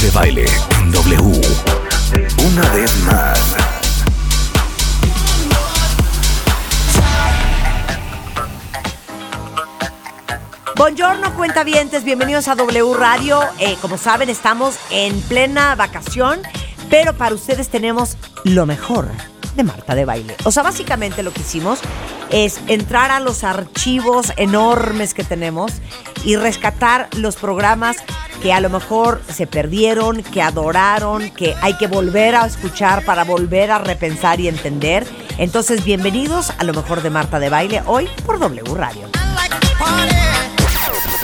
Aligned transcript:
De 0.00 0.10
baile 0.10 0.44
en 0.80 0.90
W. 0.90 1.40
Una 2.46 2.68
vez 2.70 2.96
más. 3.04 3.56
Buongiorno, 10.76 11.34
cuentavientes, 11.36 12.04
bienvenidos 12.04 12.48
a 12.48 12.56
W 12.56 12.94
Radio. 12.94 13.40
Eh, 13.60 13.76
como 13.80 13.96
saben, 13.96 14.28
estamos 14.28 14.76
en 14.90 15.20
plena 15.22 15.74
vacación, 15.76 16.40
pero 16.90 17.14
para 17.16 17.34
ustedes 17.34 17.68
tenemos 17.68 18.16
lo 18.42 18.66
mejor 18.66 19.08
de 19.56 19.64
Marta 19.64 19.94
de 19.94 20.04
Baile. 20.04 20.36
O 20.44 20.50
sea, 20.50 20.62
básicamente 20.62 21.22
lo 21.22 21.32
que 21.32 21.40
hicimos 21.40 21.80
es 22.30 22.60
entrar 22.66 23.10
a 23.10 23.20
los 23.20 23.44
archivos 23.44 24.32
enormes 24.36 25.14
que 25.14 25.24
tenemos 25.24 25.72
y 26.24 26.36
rescatar 26.36 27.08
los 27.16 27.36
programas 27.36 27.96
que 28.42 28.52
a 28.52 28.60
lo 28.60 28.68
mejor 28.70 29.22
se 29.32 29.46
perdieron, 29.46 30.22
que 30.22 30.42
adoraron, 30.42 31.30
que 31.30 31.54
hay 31.62 31.76
que 31.76 31.86
volver 31.86 32.34
a 32.34 32.46
escuchar 32.46 33.04
para 33.04 33.24
volver 33.24 33.70
a 33.70 33.78
repensar 33.78 34.40
y 34.40 34.48
entender. 34.48 35.06
Entonces, 35.38 35.84
bienvenidos 35.84 36.50
a 36.58 36.64
lo 36.64 36.74
mejor 36.74 37.02
de 37.02 37.10
Marta 37.10 37.38
de 37.38 37.48
Baile 37.48 37.82
hoy 37.86 38.08
por 38.26 38.38
W 38.38 38.74
Radio. 38.74 39.08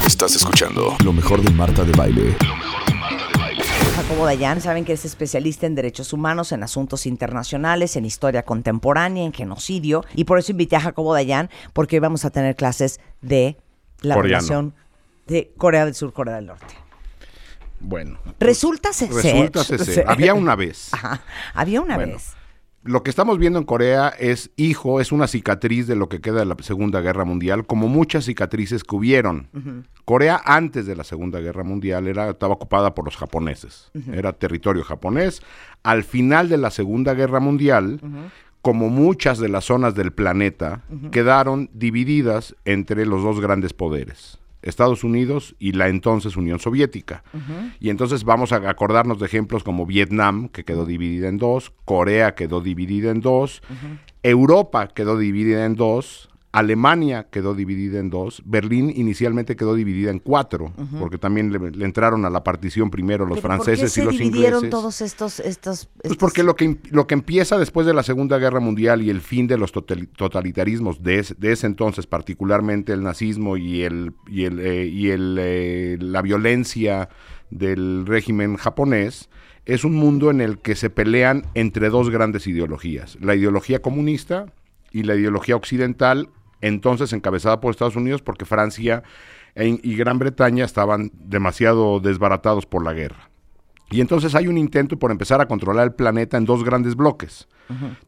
Estás 0.07 0.35
escuchando 0.35 0.97
lo 1.05 1.13
mejor 1.13 1.43
de 1.43 1.51
Marta 1.51 1.85
de 1.85 1.93
baile. 1.93 2.37
Jacobo 4.01 4.25
Dayan, 4.25 4.63
saben 4.63 4.87
que 4.87 4.95
es 4.95 5.05
especialista 5.05 5.67
en 5.67 5.75
derechos 5.75 6.15
humanos, 6.15 6.53
en 6.53 6.63
asuntos 6.63 7.05
internacionales, 7.05 7.97
en 7.97 8.07
historia 8.07 8.45
contemporánea, 8.45 9.25
en 9.25 9.33
genocidio. 9.35 10.07
Y 10.15 10.25
por 10.25 10.39
eso 10.39 10.53
invité 10.53 10.77
a 10.77 10.81
Jacobo 10.81 11.13
Dayan, 11.13 11.51
porque 11.75 11.97
hoy 11.97 12.01
vamos 12.01 12.25
a 12.25 12.31
tener 12.31 12.57
clases 12.57 12.99
de 13.21 13.59
la 14.01 14.15
Coreano. 14.15 14.39
relación 14.39 14.75
de 15.27 15.53
Corea 15.59 15.85
del 15.85 15.95
Sur, 15.95 16.15
Corea 16.15 16.37
del 16.37 16.47
Norte. 16.47 16.75
Bueno. 17.79 18.19
Resulta 18.39 18.95
ser. 18.95 19.11
Resulta 19.13 19.65
ser. 19.65 20.07
Había 20.09 20.33
una 20.33 20.57
vez. 20.57 20.89
Ajá, 20.95 21.21
había 21.53 21.83
una 21.83 21.97
Bueno, 21.97 22.15
vez. 22.15 22.33
Lo 22.83 23.03
que 23.03 23.11
estamos 23.11 23.39
viendo 23.39 23.59
en 23.59 23.67
Corea 23.67 24.09
es 24.09 24.51
hijo, 24.57 25.01
es 25.01 25.13
una 25.13 25.27
cicatriz 25.27 25.87
de 25.87 25.97
lo 25.97 26.09
que 26.09 26.23
queda 26.23 26.39
de 26.41 26.47
la 26.47 26.57
Segunda 26.61 27.03
Guerra 27.03 27.27
Mundial, 27.27 27.67
como 27.67 27.89
muchas 27.89 28.25
cicatrices 28.25 28.85
que 28.85 28.97
hubieron. 28.97 29.49
Corea 30.07 30.41
antes 30.47 30.87
de 30.87 30.97
la 30.97 31.05
Segunda 31.05 31.41
Guerra 31.41 31.63
Mundial 31.63 32.09
era, 32.09 32.31
estaba 32.31 32.55
ocupada 32.55 32.95
por 32.95 33.05
los 33.05 33.19
japoneses, 33.19 33.91
era 34.13 34.33
territorio 34.33 34.83
japonés. 34.83 35.43
Al 35.83 36.05
final 36.05 36.49
de 36.49 36.57
la 36.57 36.71
Segunda 36.71 37.13
Guerra 37.13 37.39
Mundial, 37.39 38.01
como 38.63 38.89
muchas 38.89 39.39
de 39.39 39.51
las 39.51 39.67
zonas 39.67 39.95
del 39.95 40.13
planeta, 40.13 40.83
quedaron 41.13 41.69
divididas 41.75 42.57
entre 42.65 43.05
los 43.05 43.23
dos 43.23 43.41
grandes 43.41 43.75
poderes. 43.75 44.40
Estados 44.63 45.05
Unidos 45.05 45.55
y 45.59 45.73
la 45.73 45.89
entonces 45.89 46.37
Unión 46.37 46.59
Soviética. 46.59 47.23
Y 47.81 47.91
entonces 47.91 48.25
vamos 48.25 48.53
a 48.53 48.69
acordarnos 48.69 49.19
de 49.19 49.27
ejemplos 49.27 49.63
como 49.63 49.87
Vietnam, 49.87 50.49
que 50.49 50.65
quedó 50.65 50.87
dividida 50.87 51.29
en 51.29 51.39
dos, 51.39 51.73
Corea 51.85 52.35
quedó 52.35 52.61
dividida 52.61 53.11
en 53.11 53.21
dos, 53.21 53.63
Europa 54.23 54.89
quedó 54.89 55.19
dividida 55.19 55.65
en 55.65 55.75
dos, 55.75 56.30
Alemania 56.53 57.29
quedó 57.31 57.55
dividida 57.55 58.01
en 58.01 58.11
dos, 58.11 58.43
Berlín 58.45 58.93
inicialmente 58.95 59.55
quedó 59.55 59.75
dividida 59.77 60.11
en 60.11 60.19
cuatro, 60.19 60.73
porque 60.99 61.17
también 61.17 61.53
le, 61.53 61.71
le 61.71 61.85
entraron 61.85 62.25
a 62.25 62.31
la 62.31 62.43
partición 62.43 62.91
primero 62.91 63.25
los 63.25 63.39
Pero 63.39 63.49
¿por 63.49 63.59
qué 63.59 63.63
franceses 63.65 63.93
se 63.93 64.01
y 64.01 64.05
los 64.05 64.19
dividieron 64.19 64.65
ingleses. 64.65 64.71
todos 64.71 65.01
estos, 65.01 65.39
estos, 65.41 65.89
Pues 66.03 66.17
porque 66.17 66.43
lo 66.43 66.57
que, 66.57 66.79
lo 66.91 67.07
que 67.07 67.15
empieza 67.15 67.57
después 67.57 67.87
de 67.87 67.95
la 67.95 68.03
Segunda 68.03 68.39
Guerra 68.39 68.59
Mundial 68.59 69.01
y 69.03 69.11
el 69.11 69.21
fin 69.21 69.47
de 69.47 69.59
los 69.59 69.73
totali- 69.73 70.09
totalitarismos 70.17 71.03
de, 71.05 71.21
ese- 71.21 71.35
de 71.39 71.53
ese 71.53 71.69
entonces, 71.69 72.09
particularmente 72.09 72.93
el 72.93 73.05
nazismo 73.05 73.57
y, 73.57 73.83
el, 73.83 74.13
y, 74.27 74.45
el, 74.45 74.59
eh, 74.59 74.87
y 74.87 75.11
el, 75.11 75.37
eh, 75.39 75.99
la 76.01 76.21
violencia 76.21 77.09
del 77.51 78.07
régimen 78.07 78.57
japonés, 78.57 79.29
es 79.67 79.85
un 79.85 79.93
mundo 79.95 80.31
en 80.33 80.41
el 80.41 80.59
que 80.59 80.75
se 80.75 80.91
pelean 80.91 81.45
entre 81.55 81.91
dos 81.91 82.11
grandes 82.11 82.49
ideologías, 82.49 83.17
la 83.21 83.37
ideología 83.37 83.81
comunista 83.83 84.47
y 84.91 85.05
la 85.05 85.15
ideología 85.15 85.55
occidental, 85.55 86.29
entonces 86.61 87.13
encabezada 87.13 87.61
por 87.61 87.71
Estados 87.71 87.97
Unidos 87.97 88.23
porque 88.23 88.45
Francia 88.45 89.03
e- 89.55 89.79
y 89.83 89.97
Gran 89.97 90.19
Bretaña 90.19 90.65
estaban 90.65 91.11
demasiado 91.15 92.01
desbaratados 92.01 92.67
por 92.67 92.85
la 92.85 92.93
guerra. 92.93 93.31
Y 93.93 94.01
entonces 94.01 94.35
hay 94.37 94.47
un 94.47 94.57
intento 94.57 94.99
por 94.99 95.11
empezar 95.11 95.41
a 95.41 95.49
controlar 95.49 95.85
el 95.89 95.93
planeta 95.95 96.37
en 96.37 96.45
dos 96.45 96.63
grandes 96.63 96.95
bloques. 96.95 97.49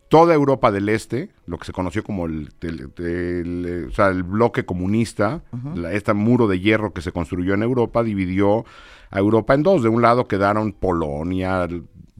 Toda 0.08 0.34
Europa 0.34 0.70
del 0.72 0.88
Este, 0.88 1.30
lo 1.46 1.56
que 1.58 1.64
se 1.66 1.72
conoció 1.72 2.02
como 2.04 2.26
el, 2.26 2.50
el- 2.62 2.90
el, 2.98 3.64
eh, 3.66 3.86
o 3.88 3.92
sea, 3.92 4.08
el 4.08 4.22
bloque 4.24 4.64
comunista, 4.64 5.42
la- 5.74 5.92
este 5.92 6.12
muro 6.14 6.46
de 6.48 6.58
hierro 6.60 6.92
que 6.92 7.00
se 7.00 7.12
construyó 7.12 7.54
en 7.54 7.62
Europa, 7.62 8.02
dividió 8.02 8.64
a 9.10 9.19
Europa 9.19 9.54
en 9.54 9.62
dos. 9.62 9.82
De 9.84 9.88
un 9.88 10.02
lado 10.02 10.26
quedaron 10.26 10.72
Polonia, 10.72 11.69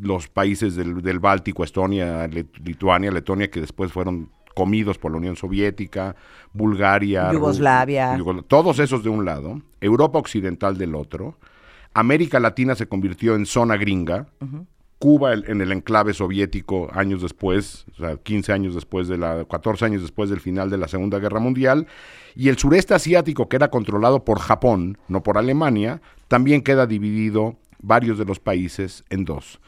los 0.01 0.29
países 0.29 0.75
del, 0.77 1.03
del 1.03 1.19
Báltico, 1.21 1.63
Estonia, 1.65 2.27
Lit- 2.29 2.59
Lituania, 2.65 3.11
Letonia, 3.11 3.51
que 3.51 3.61
después 3.61 3.93
fueron 3.93 4.31
comidos 4.53 4.99
por 4.99 5.11
la 5.13 5.19
Unión 5.19 5.37
Soviética, 5.37 6.15
Bulgaria, 6.53 7.33
Yugoslavia. 7.33 8.17
Yugosla- 8.17 8.45
todos 8.47 8.79
esos 8.79 9.03
de 9.03 9.09
un 9.11 9.25
lado, 9.25 9.61
Europa 9.81 10.19
Occidental 10.19 10.77
del 10.79 10.95
otro, 10.95 11.37
América 11.95 12.41
Latina 12.41 12.75
se 12.75 12.87
convirtió 12.87 13.35
en 13.35 13.47
zona 13.47 13.77
gringa, 13.77 14.27
Cuba 14.99 15.33
el- 15.33 15.45
en 15.51 15.61
el 15.61 15.73
enclave 15.73 16.15
soviético 16.15 16.89
años 16.95 17.23
después, 17.23 17.87
o 17.95 17.97
sea, 17.97 18.17
15 18.19 18.53
años 18.53 18.75
después 18.77 19.09
de 19.09 19.19
la, 19.19 19.45
14 19.51 19.85
años 19.85 20.01
después 20.01 20.31
del 20.31 20.39
final 20.39 20.71
de 20.71 20.79
la 20.79 20.87
Segunda 20.87 21.19
Guerra 21.19 21.41
Mundial, 21.41 21.89
y 22.37 22.49
el 22.51 22.57
sureste 22.57 22.95
asiático 22.95 23.49
que 23.49 23.57
era 23.57 23.69
controlado 23.69 24.25
por 24.25 24.39
Japón, 24.39 24.99
no 25.09 25.25
por 25.25 25.39
Alemania, 25.39 26.01
también 26.29 26.63
queda 26.63 26.87
dividido 26.87 27.57
varios 27.81 28.17
de 28.17 28.25
los 28.27 28.39
países 28.39 29.03
en 29.11 29.25
dos, 29.25 29.59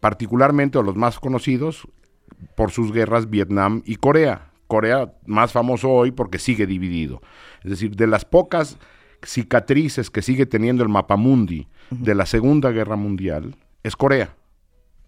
particularmente 0.00 0.78
o 0.78 0.82
los 0.82 0.96
más 0.96 1.18
conocidos 1.20 1.86
por 2.54 2.70
sus 2.70 2.92
guerras 2.92 3.30
Vietnam 3.30 3.82
y 3.84 3.96
Corea. 3.96 4.50
Corea 4.66 5.12
más 5.26 5.52
famoso 5.52 5.90
hoy 5.90 6.12
porque 6.12 6.38
sigue 6.38 6.66
dividido. 6.66 7.20
Es 7.62 7.70
decir, 7.70 7.94
de 7.94 8.06
las 8.06 8.24
pocas 8.24 8.78
cicatrices 9.24 10.10
que 10.10 10.22
sigue 10.22 10.46
teniendo 10.46 10.82
el 10.82 10.88
mapamundi 10.88 11.68
de 11.90 12.14
la 12.14 12.26
Segunda 12.26 12.70
Guerra 12.70 12.96
Mundial 12.96 13.54
es 13.82 13.96
Corea. 13.96 14.34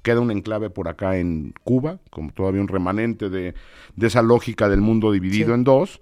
Queda 0.03 0.21
un 0.21 0.31
enclave 0.31 0.69
por 0.69 0.89
acá 0.89 1.17
en 1.17 1.55
Cuba, 1.65 1.99
como 2.11 2.31
todavía 2.31 2.61
un 2.61 2.69
remanente 2.69 3.31
de, 3.31 3.55
de 3.97 4.07
esa 4.07 4.21
lógica 4.21 4.69
del 4.69 4.83
mundo 4.83 5.11
dividido 5.11 5.55
en 5.55 5.65
dos. 5.65 6.01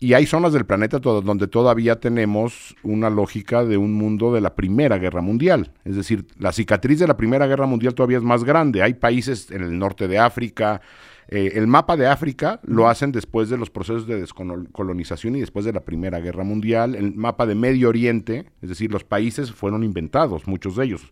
Y 0.00 0.12
hay 0.14 0.26
zonas 0.26 0.52
del 0.52 0.64
planeta 0.64 1.00
donde 1.00 1.48
todavía 1.48 1.98
tenemos 1.98 2.76
una 2.84 3.10
lógica 3.10 3.64
de 3.64 3.76
un 3.76 3.94
mundo 3.94 4.32
de 4.32 4.40
la 4.40 4.54
Primera 4.54 4.96
Guerra 4.98 5.22
Mundial. 5.22 5.72
Es 5.84 5.96
decir, 5.96 6.24
la 6.38 6.52
cicatriz 6.52 7.00
de 7.00 7.08
la 7.08 7.16
Primera 7.16 7.48
Guerra 7.48 7.66
Mundial 7.66 7.94
todavía 7.94 8.18
es 8.18 8.22
más 8.22 8.44
grande. 8.44 8.80
Hay 8.82 8.94
países 8.94 9.50
en 9.50 9.62
el 9.62 9.76
norte 9.76 10.06
de 10.06 10.18
África. 10.18 10.80
eh, 11.30 11.52
el 11.56 11.66
mapa 11.66 11.96
de 11.96 12.06
África 12.06 12.60
lo 12.62 12.88
hacen 12.88 13.10
después 13.10 13.48
de 13.50 13.58
los 13.58 13.70
procesos 13.70 14.06
de 14.06 14.20
descolonización 14.20 15.34
y 15.36 15.40
después 15.40 15.64
de 15.64 15.72
la 15.72 15.80
Primera 15.80 16.20
Guerra 16.20 16.44
Mundial. 16.44 16.94
El 16.94 17.14
mapa 17.16 17.44
de 17.46 17.56
Medio 17.56 17.88
Oriente, 17.88 18.46
es 18.62 18.68
decir, 18.68 18.92
los 18.92 19.02
países 19.04 19.50
fueron 19.52 19.82
inventados, 19.82 20.46
muchos 20.46 20.76
de 20.76 20.84
ellos. 20.84 21.02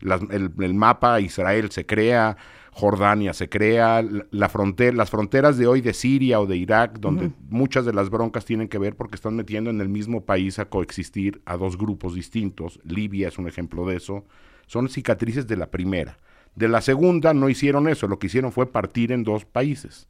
Las- 0.00 0.20
el, 0.30 0.50
el 0.58 0.74
mapa 0.74 1.20
Israel 1.20 1.70
se 1.70 1.86
crea, 1.86 2.36
Jordania 2.74 3.34
se 3.34 3.48
crea, 3.50 4.02
la, 4.30 4.48
frontera, 4.48 4.96
las 4.96 5.10
fronteras 5.10 5.58
de 5.58 5.66
hoy 5.66 5.82
de 5.82 5.92
Siria 5.92 6.40
o 6.40 6.46
de 6.46 6.56
Irak, 6.56 6.98
donde 7.00 7.30
muchas 7.50 7.84
de 7.84 7.92
las 7.92 8.08
broncas 8.08 8.46
tienen 8.46 8.68
que 8.68 8.78
ver 8.78 8.96
porque 8.96 9.14
están 9.16 9.36
metiendo 9.36 9.68
en 9.68 9.80
el 9.82 9.90
mismo 9.90 10.22
país 10.24 10.58
a 10.58 10.64
coexistir 10.64 11.42
a 11.44 11.58
dos 11.58 11.76
grupos 11.76 12.14
distintos. 12.14 12.80
Libia 12.84 13.28
es 13.28 13.38
un 13.38 13.46
ejemplo 13.46 13.86
de 13.86 13.96
eso. 13.96 14.24
Son 14.66 14.88
cicatrices 14.88 15.46
de 15.46 15.56
la 15.58 15.66
primera. 15.70 16.16
De 16.56 16.66
la 16.68 16.80
segunda 16.80 17.34
no 17.34 17.50
hicieron 17.50 17.88
eso, 17.88 18.08
lo 18.08 18.18
que 18.18 18.28
hicieron 18.28 18.52
fue 18.52 18.66
partir 18.66 19.12
en 19.12 19.22
dos 19.22 19.44
países. 19.44 20.06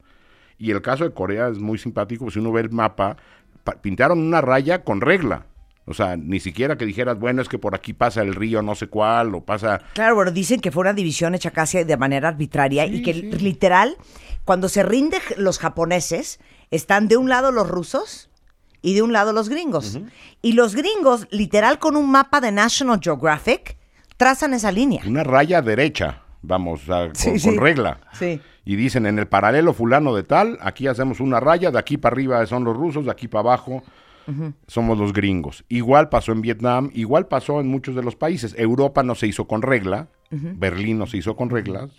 Y 0.57 0.71
el 0.71 0.81
caso 0.81 1.03
de 1.03 1.11
Corea 1.13 1.49
es 1.49 1.59
muy 1.59 1.77
simpático, 1.77 2.23
pues, 2.25 2.33
si 2.35 2.39
uno 2.39 2.51
ve 2.53 2.61
el 2.61 2.69
mapa, 2.71 3.17
pa- 3.65 3.81
pintaron 3.81 4.19
una 4.19 4.39
raya 4.39 4.83
con 4.85 5.01
regla. 5.01 5.45
O 5.85 5.93
sea, 5.93 6.15
ni 6.15 6.39
siquiera 6.39 6.77
que 6.77 6.85
dijeras, 6.85 7.19
bueno, 7.19 7.41
es 7.41 7.49
que 7.49 7.59
por 7.59 7.75
aquí 7.75 7.91
pasa 7.93 8.21
el 8.21 8.35
río 8.35 8.61
no 8.61 8.73
sé 8.73 8.87
cuál, 8.87 9.35
o 9.35 9.41
pasa... 9.41 9.81
Claro, 9.93 10.15
bueno, 10.15 10.31
dicen 10.31 10.61
que 10.61 10.71
fue 10.71 10.81
una 10.81 10.93
división 10.93 11.35
hecha 11.35 11.51
casi 11.51 11.83
de 11.83 11.97
manera 11.97 12.29
arbitraria 12.29 12.85
y 12.85 13.01
que 13.01 13.13
literal, 13.13 13.97
cuando 14.45 14.69
se 14.69 14.83
rinden 14.83 15.19
los 15.37 15.59
japoneses, 15.59 16.39
están 16.71 17.09
de 17.09 17.17
un 17.17 17.27
lado 17.29 17.51
los 17.51 17.67
rusos 17.69 18.29
y 18.81 18.93
de 18.93 19.01
un 19.01 19.11
lado 19.11 19.33
los 19.33 19.49
gringos. 19.49 19.99
Y 20.41 20.53
los 20.53 20.73
gringos, 20.75 21.27
literal, 21.31 21.79
con 21.79 21.97
un 21.97 22.09
mapa 22.09 22.39
de 22.39 22.51
National 22.53 22.99
Geographic, 23.03 23.77
trazan 24.15 24.53
esa 24.53 24.71
línea. 24.71 25.01
Una 25.05 25.23
raya 25.23 25.61
derecha, 25.61 26.21
vamos, 26.41 26.89
a- 26.89 27.07
con, 27.07 27.15
Sí, 27.15 27.41
con 27.41 27.57
regla. 27.57 27.99
Sí. 28.13 28.39
Y 28.63 28.77
dicen 28.77 29.05
en 29.05 29.19
el 29.19 29.27
paralelo 29.27 29.73
fulano 29.73 30.15
de 30.15 30.23
tal, 30.23 30.57
aquí 30.61 30.87
hacemos 30.87 31.19
una 31.19 31.41
raya, 31.41 31.71
de 31.71 31.79
aquí 31.79 31.97
para 31.97 32.13
arriba 32.13 32.45
son 32.45 32.63
los 32.63 32.77
rusos, 32.77 33.03
de 33.03 33.11
aquí 33.11 33.27
para 33.27 33.41
abajo 33.41 33.83
somos 34.67 34.97
los 34.97 35.13
gringos. 35.13 35.63
Igual 35.69 36.09
pasó 36.09 36.31
en 36.31 36.41
Vietnam, 36.41 36.89
igual 36.93 37.27
pasó 37.27 37.59
en 37.59 37.67
muchos 37.67 37.95
de 37.95 38.03
los 38.03 38.15
países. 38.15 38.55
Europa 38.57 39.03
no 39.03 39.15
se 39.15 39.27
hizo 39.27 39.45
con 39.47 39.61
regla, 39.61 40.07
Berlín 40.31 40.97
no 40.97 41.05
se 41.05 41.17
hizo 41.17 41.35
con 41.35 41.49
reglas, 41.49 41.91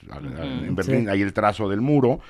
en 0.65 0.75
Berlín 0.75 1.05
Sí. 1.05 1.09
hay 1.09 1.23
el 1.23 1.33
trazo 1.33 1.69
del 1.69 1.81
muro. 1.81 2.21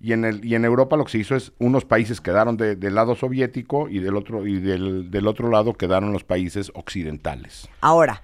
Y 0.00 0.12
en, 0.12 0.24
el, 0.26 0.44
y 0.44 0.54
en 0.54 0.64
Europa 0.66 0.96
lo 0.96 1.04
que 1.04 1.12
se 1.12 1.18
hizo 1.18 1.34
es, 1.36 1.52
unos 1.58 1.84
países 1.86 2.20
quedaron 2.20 2.56
de- 2.58 2.76
del 2.76 2.94
lado 2.96 3.14
soviético 3.14 3.88
y 3.88 4.00
del 4.00 4.16
otro, 4.16 4.46
y 4.46 4.58
del, 4.58 5.10
del 5.10 5.26
otro 5.26 5.48
lado 5.50 5.72
quedaron 5.72 6.12
los 6.12 6.24
países 6.24 6.70
occidentales. 6.74 7.68
Ahora, 7.80 8.22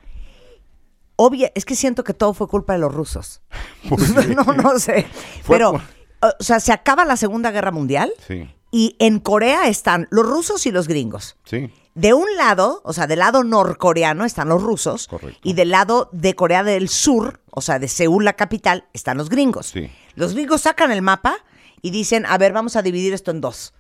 obvia, 1.17 1.51
es 1.55 1.65
que 1.65 1.77
siento 1.77 2.05
que 2.05 2.13
todo 2.13 2.35
fue 2.35 2.49
culpa 2.49 2.73
de 2.75 2.81
los 2.81 2.93
rusos. 2.95 3.41
no, 4.37 4.45
no 4.55 4.79
sé. 4.79 5.07
Fue 5.43 5.57
Pero, 5.57 5.73
o 6.21 6.43
sea, 6.43 6.61
se 6.61 6.73
acaba 6.73 7.05
la 7.07 7.17
Segunda 7.17 7.51
Guerra 7.51 7.71
Mundial 7.71 8.11
Sí, 8.27 8.47
y 8.71 8.97
en 8.99 9.19
Corea 9.19 9.69
están 9.69 10.07
los 10.11 10.27
rusos 10.27 10.67
y 10.67 10.71
los 10.73 10.89
gringos. 10.89 11.37
sí. 11.45 11.71
De 11.97 12.15
un 12.15 12.25
lado, 12.37 12.81
o 12.85 12.93
sea, 12.93 13.09
del 13.09 13.19
lado 13.19 13.43
norcoreano 13.43 14.25
están 14.25 14.49
los 14.49 14.63
rusos 14.63 15.09
Correcto. 15.09 15.41
y 15.43 15.55
del 15.55 15.71
lado 15.71 16.09
de 16.13 16.35
Corea 16.35 16.63
del 16.63 16.89
Sur, 16.89 17.41
o 17.51 17.61
sea, 17.61 17.81
de 17.81 17.89
Seúl, 17.89 18.25
la 18.25 18.35
capital, 18.35 18.85
están 18.93 19.17
los 19.19 19.29
gringos. 19.29 19.67
Sí. 19.67 19.91
Los 20.15 20.35
gringos 20.35 20.61
sacan 20.63 20.93
el 20.93 21.03
mapa 21.03 21.35
y 21.83 21.91
dicen, 21.91 22.27
a 22.27 22.39
ver, 22.39 22.53
vamos 22.53 22.77
a 22.77 22.83
dividir 22.83 23.13
esto 23.13 23.33
en 23.33 23.41
dos. 23.41 23.75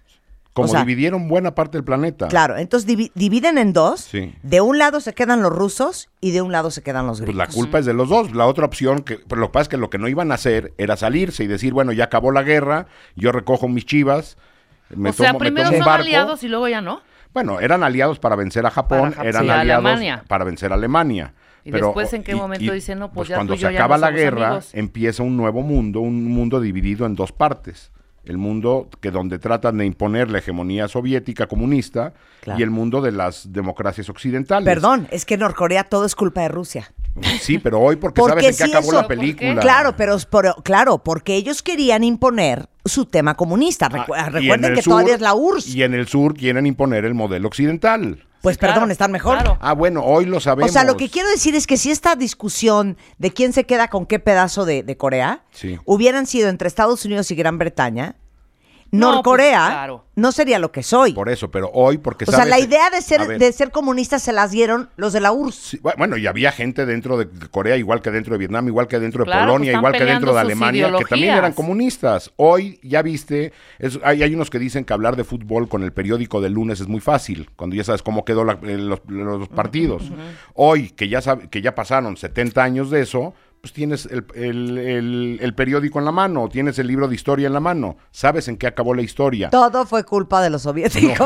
Como 0.52 0.66
O 0.66 0.70
sea, 0.70 0.80
dividieron 0.80 1.28
buena 1.28 1.54
parte 1.54 1.78
del 1.78 1.84
planeta. 1.84 2.26
Claro, 2.26 2.56
entonces 2.58 2.88
divi- 2.90 3.12
dividen 3.14 3.58
en 3.58 3.72
dos. 3.72 4.00
Sí. 4.00 4.34
De 4.42 4.60
un 4.60 4.76
lado 4.78 5.00
se 5.00 5.14
quedan 5.14 5.40
los 5.40 5.52
rusos 5.52 6.10
y 6.20 6.32
de 6.32 6.42
un 6.42 6.50
lado 6.50 6.72
se 6.72 6.82
quedan 6.82 7.06
los 7.06 7.18
Pues 7.20 7.28
gringos. 7.28 7.48
la 7.48 7.54
culpa 7.54 7.78
es 7.78 7.86
de 7.86 7.94
los 7.94 8.08
dos. 8.08 8.34
La 8.34 8.46
otra 8.48 8.66
opción, 8.66 9.02
que, 9.02 9.18
pero 9.18 9.40
lo 9.40 9.46
que 9.46 9.52
pasa 9.52 9.62
es 9.62 9.68
que 9.68 9.76
lo 9.76 9.88
que 9.88 9.98
no 9.98 10.08
iban 10.08 10.32
a 10.32 10.34
hacer 10.34 10.74
era 10.78 10.96
salirse 10.96 11.44
y 11.44 11.46
decir, 11.46 11.72
bueno, 11.72 11.92
ya 11.92 12.04
acabó 12.06 12.32
la 12.32 12.42
guerra, 12.42 12.88
yo 13.14 13.30
recojo 13.30 13.68
mis 13.68 13.86
chivas, 13.86 14.36
me 14.96 15.10
o 15.10 15.12
sea, 15.12 15.28
tomo, 15.28 15.38
primero 15.40 15.70
son 15.70 15.78
barco. 15.80 16.02
aliados 16.02 16.42
y 16.42 16.48
luego 16.48 16.68
ya 16.68 16.80
no. 16.80 17.00
Bueno, 17.32 17.60
eran 17.60 17.82
aliados 17.84 18.18
para 18.18 18.34
vencer 18.36 18.66
a 18.66 18.70
Japón, 18.70 19.14
eran 19.22 19.44
Sí, 19.44 19.50
aliados 19.50 19.84
Alemania. 19.84 20.24
para 20.26 20.44
vencer 20.44 20.72
a 20.72 20.74
Alemania. 20.74 21.32
¿Y 21.64 21.70
después 21.70 22.12
en 22.14 22.22
qué 22.22 22.34
momento 22.34 22.72
dicen, 22.72 22.98
no, 22.98 23.12
pues 23.12 23.28
ya 23.28 23.36
cuando 23.36 23.52
tú 23.52 23.58
se 23.58 23.64
yo 23.64 23.70
ya 23.70 23.78
acaba 23.78 23.96
no 23.96 24.00
la 24.02 24.10
guerra, 24.10 24.46
amigos? 24.48 24.70
empieza 24.72 25.22
un 25.22 25.36
nuevo 25.36 25.62
mundo, 25.62 26.00
un 26.00 26.24
mundo 26.24 26.60
dividido 26.60 27.06
en 27.06 27.14
dos 27.14 27.32
partes. 27.32 27.92
El 28.24 28.36
mundo 28.36 28.88
que 29.00 29.10
donde 29.10 29.38
tratan 29.38 29.78
de 29.78 29.86
imponer 29.86 30.30
la 30.30 30.38
hegemonía 30.38 30.88
soviética 30.88 31.46
comunista 31.46 32.12
Claro. 32.42 32.60
y 32.60 32.62
el 32.62 32.70
mundo 32.70 33.00
de 33.00 33.12
las 33.12 33.50
democracias 33.52 34.08
occidentales. 34.10 34.64
Perdón, 34.66 35.08
es 35.10 35.24
que 35.24 35.34
en 35.34 35.40
Norcorea 35.40 35.84
todo 35.84 36.04
es 36.04 36.14
culpa 36.14 36.42
de 36.42 36.48
Rusia. 36.48 36.92
Sí, 37.40 37.58
pero 37.58 37.80
hoy 37.80 37.96
porque 37.96 38.20
Porque 38.20 38.40
sabes 38.42 38.60
en 38.60 38.66
qué 38.66 38.72
acabó 38.76 38.92
eso- 38.92 39.02
la 39.02 39.08
película. 39.08 39.60
Claro, 39.60 39.96
pero, 39.96 40.16
pero- 40.30 40.54
claro, 40.62 40.98
porque 40.98 41.34
ellos 41.34 41.62
querían 41.62 42.04
imponer 42.04 42.68
su 42.90 43.06
tema 43.06 43.34
comunista. 43.36 43.88
Recu- 43.88 44.14
Ah, 44.16 44.24
y 44.24 44.26
en 44.26 44.32
recuerden 44.32 44.74
que 44.74 44.82
sur- 44.82 44.92
todavía 44.92 45.14
es 45.14 45.20
la 45.20 45.34
URSS. 45.34 45.74
Y 45.74 45.82
en 45.82 45.94
el 45.94 46.06
sur 46.08 46.34
quieren 46.34 46.66
imponer 46.66 47.04
el 47.04 47.14
modelo 47.14 47.48
occidental. 47.48 48.24
Pues 48.42 48.54
Sí, 48.56 48.60
claro, 48.60 48.74
perdón, 48.74 48.90
están 48.90 49.12
mejor. 49.12 49.36
claro. 49.36 49.58
Ah, 49.60 49.74
bueno, 49.74 50.02
hoy 50.02 50.24
lo 50.24 50.38
O 50.38 50.40
sabemos. 50.40 50.72
sea, 50.72 50.84
lo 50.84 50.96
que 50.96 51.10
quiero 51.10 51.28
decir 51.28 51.54
es 51.54 51.66
que 51.66 51.76
si 51.76 51.90
esta 51.90 52.14
discusión 52.16 52.96
de 53.18 53.32
quién 53.32 53.52
se 53.52 53.64
queda 53.64 53.88
con 53.88 54.06
qué 54.06 54.18
pedazo 54.18 54.64
de, 54.64 54.82
de 54.82 54.96
Corea 54.96 55.42
Sí. 55.50 55.78
hubieran 55.84 56.26
sido 56.26 56.48
entre 56.48 56.66
Estados 56.66 57.04
Unidos 57.04 57.30
y 57.30 57.34
Gran 57.34 57.58
Bretaña, 57.58 58.16
Norcorea 58.92 59.60
pues, 59.60 59.72
claro. 59.72 60.04
no 60.16 60.32
sería 60.32 60.58
lo 60.58 60.72
que 60.72 60.82
soy. 60.82 61.12
Por 61.12 61.28
eso, 61.28 61.50
pero 61.50 61.70
hoy 61.72 61.98
porque 61.98 62.24
o 62.26 62.30
sea, 62.32 62.44
la 62.44 62.58
idea 62.58 62.90
de 62.90 63.00
ser, 63.02 63.38
de 63.38 63.52
ser 63.52 63.70
comunistas 63.70 64.22
se 64.22 64.32
las 64.32 64.50
dieron 64.50 64.90
los 64.96 65.12
de 65.12 65.20
la 65.20 65.32
URSS. 65.32 65.54
sí, 65.54 65.78
bu- 65.78 65.94
bueno, 65.96 66.16
y 66.16 66.26
había 66.26 66.50
gente 66.52 66.86
dentro 66.86 67.16
de 67.16 67.28
Corea, 67.50 67.76
igual 67.76 68.02
que 68.02 68.10
dentro 68.10 68.32
de 68.34 68.38
Vietnam, 68.38 68.66
igual 68.68 68.88
que 68.88 68.98
dentro 68.98 69.24
de 69.24 69.30
Claro, 69.30 69.46
Polonia, 69.52 69.72
pues, 69.72 69.78
igual 69.80 69.92
que 69.92 70.04
dentro 70.04 70.34
de 70.34 70.40
Alemania, 70.40 70.92
que 70.98 71.04
también 71.04 71.34
eran 71.34 71.52
comunistas. 71.52 72.32
Hoy, 72.36 72.80
ya 72.82 73.02
viste, 73.02 73.52
es- 73.78 73.98
hay, 74.02 74.22
hay 74.22 74.34
unos 74.34 74.50
que 74.50 74.58
dicen 74.58 74.84
que 74.84 74.92
hablar 74.92 75.16
de 75.16 75.24
fútbol 75.24 75.68
con 75.68 75.82
el 75.82 75.92
periódico 75.92 76.40
del 76.40 76.54
lunes 76.54 76.80
es 76.80 76.88
muy 76.88 77.00
fácil, 77.00 77.48
cuando 77.56 77.76
ya 77.76 77.84
sabes 77.84 78.02
cómo 78.02 78.24
quedó 78.24 78.44
la- 78.44 78.58
eh, 78.62 78.76
los, 78.76 79.00
los 79.06 79.48
partidos. 79.48 80.04
Hoy, 80.54 80.90
que 80.90 81.08
ya, 81.08 81.20
sab- 81.20 81.48
que 81.48 81.62
ya 81.62 81.74
pasaron 81.74 82.16
70 82.16 82.62
años 82.62 82.90
de 82.90 83.02
eso, 83.02 83.34
pues 83.60 83.72
tienes 83.74 84.06
el, 84.06 84.24
el- 84.34 84.78
el- 84.78 85.38
el 85.42 85.54
periódico 85.54 85.98
en 85.98 86.04
la 86.06 86.12
mano, 86.12 86.48
tienes 86.48 86.78
el 86.78 86.86
libro 86.86 87.08
de 87.08 87.14
historia 87.14 87.46
en 87.46 87.52
la 87.52 87.60
mano, 87.60 87.96
sabes 88.10 88.48
en 88.48 88.56
qué 88.56 88.66
acabó 88.66 88.94
la 88.94 89.02
historia. 89.02 89.50
Todo 89.50 89.84
fue 89.86 90.04
culpa 90.04 90.40
de 90.42 90.48
los 90.50 90.62
soviéticos. 90.62 91.18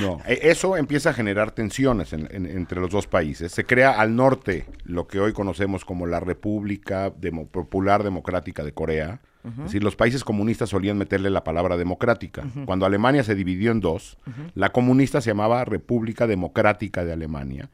No, 0.00 0.18
e- 0.26 0.38
eso 0.42 0.76
empieza 0.76 1.10
a 1.10 1.12
generar 1.12 1.50
tensiones 1.50 2.12
en- 2.12 2.28
en- 2.30 2.46
entre 2.46 2.80
los 2.80 2.90
dos 2.90 3.06
países. 3.08 3.50
Se 3.52 3.64
crea 3.64 3.92
al 4.00 4.14
norte 4.14 4.66
lo 4.84 5.06
que 5.08 5.18
hoy 5.18 5.32
conocemos 5.32 5.84
como 5.84 6.06
la 6.06 6.20
República 6.20 7.10
Demo- 7.10 7.48
Popular 7.48 8.02
Democrática 8.04 8.62
de 8.64 8.72
Corea. 8.72 9.20
Es 9.44 9.56
decir, 9.64 9.82
los 9.82 9.96
países 9.96 10.22
comunistas 10.22 10.68
solían 10.68 10.96
meterle 10.96 11.28
la 11.28 11.42
palabra 11.42 11.76
democrática. 11.76 12.44
Cuando 12.64 12.86
Alemania 12.86 13.24
se 13.24 13.34
dividió 13.34 13.72
en 13.72 13.80
dos, 13.80 14.16
la 14.54 14.70
comunista 14.70 15.20
se 15.20 15.30
llamaba 15.30 15.64
República 15.64 16.28
Democrática 16.28 17.04
de 17.04 17.12
Alemania 17.12 17.68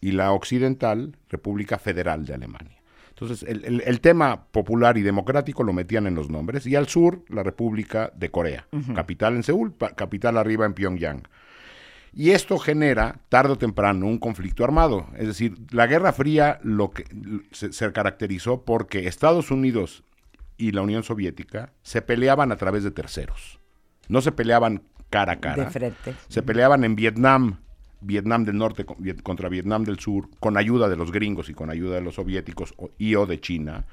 y 0.00 0.10
la 0.12 0.32
occidental 0.32 1.16
República 1.28 1.78
Federal 1.78 2.24
de 2.26 2.34
Alemania. 2.34 2.81
Entonces, 3.22 3.48
el, 3.48 3.64
el- 3.64 3.82
el 3.86 4.00
tema 4.00 4.46
popular 4.50 4.96
y 4.98 5.02
democrático 5.02 5.62
lo 5.62 5.72
metían 5.72 6.06
en 6.06 6.14
los 6.14 6.28
nombres. 6.30 6.66
Y 6.66 6.76
al 6.76 6.88
sur, 6.88 7.24
la 7.28 7.42
República 7.42 8.12
de 8.14 8.30
Corea. 8.30 8.66
Capital 8.94 9.36
en 9.36 9.42
Seúl, 9.42 9.74
capital 9.96 10.36
arriba 10.38 10.66
en 10.66 10.74
Pyongyang. 10.74 11.22
Y 12.14 12.30
esto 12.32 12.58
genera, 12.58 13.20
tarde 13.30 13.54
o 13.54 13.58
temprano, 13.58 14.06
un 14.06 14.18
conflicto 14.18 14.64
armado. 14.64 15.06
Es 15.16 15.26
decir, 15.28 15.54
la 15.70 15.86
Guerra 15.86 16.12
Fría 16.12 16.58
lo 16.62 16.90
que, 16.90 17.04
se, 17.52 17.72
se 17.72 17.90
caracterizó 17.92 18.64
porque 18.66 19.06
Estados 19.08 19.50
Unidos 19.50 20.04
y 20.58 20.72
la 20.72 20.82
Unión 20.82 21.02
Soviética 21.04 21.72
se 21.82 22.02
peleaban 22.02 22.52
a 22.52 22.56
través 22.56 22.84
de 22.84 22.90
terceros. 22.90 23.60
No 24.08 24.20
se 24.20 24.30
peleaban 24.30 24.82
cara 25.08 25.32
a 25.34 25.40
cara. 25.40 25.64
De 25.64 25.70
frente. 25.70 26.14
Se 26.28 26.42
peleaban 26.42 26.84
en 26.84 26.96
Vietnam, 26.96 27.60
Vietnam 28.02 28.44
del 28.44 28.56
Norte 28.58 28.84
contra 29.22 29.48
Vietnam 29.48 29.84
del 29.84 29.98
Sur, 29.98 30.28
con 30.40 30.56
ayuda 30.56 30.88
de 30.88 30.96
los 30.96 31.12
gringos 31.12 31.48
y 31.48 31.54
con 31.54 31.70
ayuda 31.70 31.94
de 31.96 32.00
los 32.02 32.16
soviéticos 32.16 32.74
o- 32.76 32.90
y 32.98 33.14
o 33.14 33.26
de 33.26 33.40
China. 33.40 33.84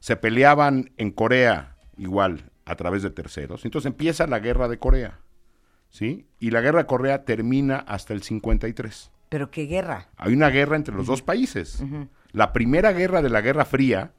Se 0.00 0.16
peleaban 0.16 0.90
en 0.96 1.10
Corea, 1.10 1.76
igual, 1.96 2.50
a 2.64 2.74
través 2.76 3.02
de 3.02 3.10
terceros. 3.10 3.64
Entonces 3.64 3.86
empieza 3.90 4.26
la 4.26 4.38
guerra 4.40 4.68
de 4.68 4.78
Corea, 4.78 5.18
¿sí? 5.90 6.26
Y 6.40 6.50
la 6.50 6.60
guerra 6.60 6.80
de 6.80 6.86
Corea 6.86 7.24
termina 7.24 7.76
hasta 7.76 8.12
el 8.14 8.22
53. 8.22 9.10
Pero 9.28 9.50
qué 9.50 9.64
guerra. 9.66 10.08
Hay 10.16 10.32
una 10.32 10.48
guerra 10.48 10.76
entre 10.76 10.94
los 10.94 11.06
dos 11.06 11.22
países. 11.22 11.82
La 12.32 12.52
primera 12.52 12.92
guerra 12.92 13.20
de 13.22 13.28
la 13.30 13.40
Guerra 13.42 13.64
Fría 13.64 14.12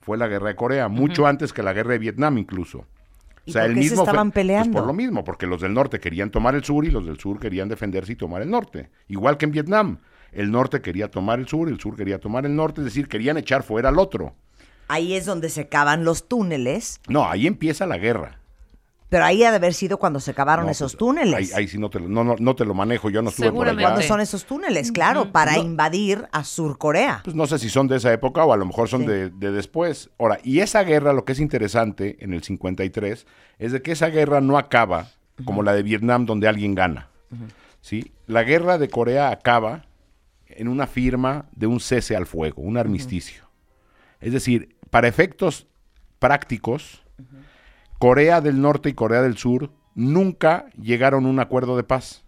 fue 0.00 0.16
la 0.18 0.28
guerra 0.28 0.48
de 0.48 0.56
Corea, 0.56 0.88
mucho 0.88 1.26
antes 1.26 1.52
que 1.52 1.62
la 1.62 1.72
guerra 1.72 1.92
de 1.92 1.98
Vietnam 1.98 2.38
incluso. 2.38 2.86
¿Y 3.46 3.52
por 3.52 3.62
qué 3.74 3.82
se 3.82 3.88
fe- 3.90 3.94
estaban 4.02 4.30
pues 4.30 4.42
peleando? 4.42 4.78
por 4.78 4.86
lo 4.86 4.92
mismo, 4.92 5.24
porque 5.24 5.46
los 5.46 5.60
del 5.60 5.74
norte 5.74 6.00
querían 6.00 6.30
tomar 6.30 6.54
el 6.54 6.64
sur 6.64 6.84
y 6.84 6.90
los 6.90 7.04
del 7.06 7.18
sur 7.18 7.38
querían 7.38 7.68
defenderse 7.68 8.12
y 8.12 8.16
tomar 8.16 8.42
el 8.42 8.50
norte. 8.50 8.90
Igual 9.08 9.36
que 9.36 9.44
en 9.46 9.52
Vietnam. 9.52 9.98
El 10.32 10.50
norte 10.50 10.80
quería 10.80 11.10
tomar 11.10 11.38
el 11.38 11.46
sur, 11.46 11.68
el 11.68 11.78
sur 11.78 11.94
quería 11.96 12.18
tomar 12.18 12.44
el 12.46 12.56
norte, 12.56 12.80
es 12.80 12.86
decir, 12.86 13.06
querían 13.06 13.36
echar 13.36 13.62
fuera 13.62 13.90
al 13.90 13.98
otro. 13.98 14.34
Ahí 14.88 15.14
es 15.14 15.26
donde 15.26 15.48
se 15.48 15.68
cavan 15.68 16.04
los 16.04 16.28
túneles, 16.28 17.00
No, 17.08 17.24
ahí 17.30 17.46
empieza 17.46 17.86
la 17.86 17.98
guerra. 17.98 18.40
Pero 19.14 19.26
ahí 19.26 19.44
ha 19.44 19.50
de 19.52 19.58
haber 19.58 19.74
sido 19.74 19.96
cuando 19.96 20.18
se 20.18 20.34
cavaron 20.34 20.64
No, 20.64 20.72
esos 20.72 20.94
pues, 20.94 20.98
túneles. 20.98 21.34
Ahí, 21.36 21.48
ahí 21.54 21.68
sí 21.68 21.78
no 21.78 21.88
te, 21.88 22.00
lo, 22.00 22.08
no, 22.08 22.24
no, 22.24 22.34
no 22.36 22.56
te 22.56 22.64
lo 22.64 22.74
manejo, 22.74 23.10
yo 23.10 23.22
no 23.22 23.28
estuve 23.28 23.46
por 23.46 23.52
Seguramente. 23.52 23.82
¿Cuándo 23.84 24.00
allá. 24.00 24.08
son 24.08 24.20
esos 24.20 24.44
túneles? 24.44 24.90
Claro, 24.90 25.30
para 25.30 25.56
invadir 25.56 26.26
a 26.32 26.42
Surcorea. 26.42 27.20
Pues 27.22 27.36
no 27.36 27.46
sé 27.46 27.60
si 27.60 27.70
son 27.70 27.86
de 27.86 27.98
esa 27.98 28.12
época 28.12 28.44
o 28.44 28.52
a 28.52 28.56
lo 28.56 28.66
mejor 28.66 28.88
son 28.88 29.02
Sí. 29.02 29.06
de, 29.06 29.30
de 29.30 29.52
después. 29.52 30.10
Ahora, 30.18 30.40
y 30.42 30.58
esa 30.58 30.82
guerra, 30.82 31.12
lo 31.12 31.24
que 31.24 31.30
es 31.30 31.38
interesante 31.38 32.16
en 32.24 32.32
el 32.34 32.42
53, 32.42 33.24
es 33.60 33.70
de 33.70 33.82
que 33.82 33.92
esa 33.92 34.08
guerra 34.08 34.40
no 34.40 34.58
acaba 34.58 35.10
como 35.44 35.62
la 35.62 35.74
de 35.74 35.84
Vietnam 35.84 36.26
donde 36.26 36.48
alguien 36.48 36.74
gana. 36.74 37.08
¿sí? 37.82 38.10
La 38.26 38.42
guerra 38.42 38.78
de 38.78 38.88
Corea 38.88 39.30
acaba 39.30 39.84
en 40.48 40.66
una 40.66 40.88
firma 40.88 41.46
de 41.52 41.68
un 41.68 41.78
cese 41.78 42.16
al 42.16 42.26
fuego, 42.26 42.62
un 42.62 42.78
armisticio. 42.78 43.44
Es 44.20 44.32
decir, 44.32 44.74
para 44.90 45.06
efectos 45.06 45.68
prácticos, 46.18 47.04
Corea 48.04 48.42
del 48.42 48.60
Norte 48.60 48.90
y 48.90 48.92
Corea 48.92 49.22
del 49.22 49.38
Sur 49.38 49.70
nunca 49.94 50.66
llegaron 50.78 51.24
a 51.24 51.30
un 51.30 51.40
acuerdo 51.40 51.74
de 51.74 51.84
paz. 51.84 52.22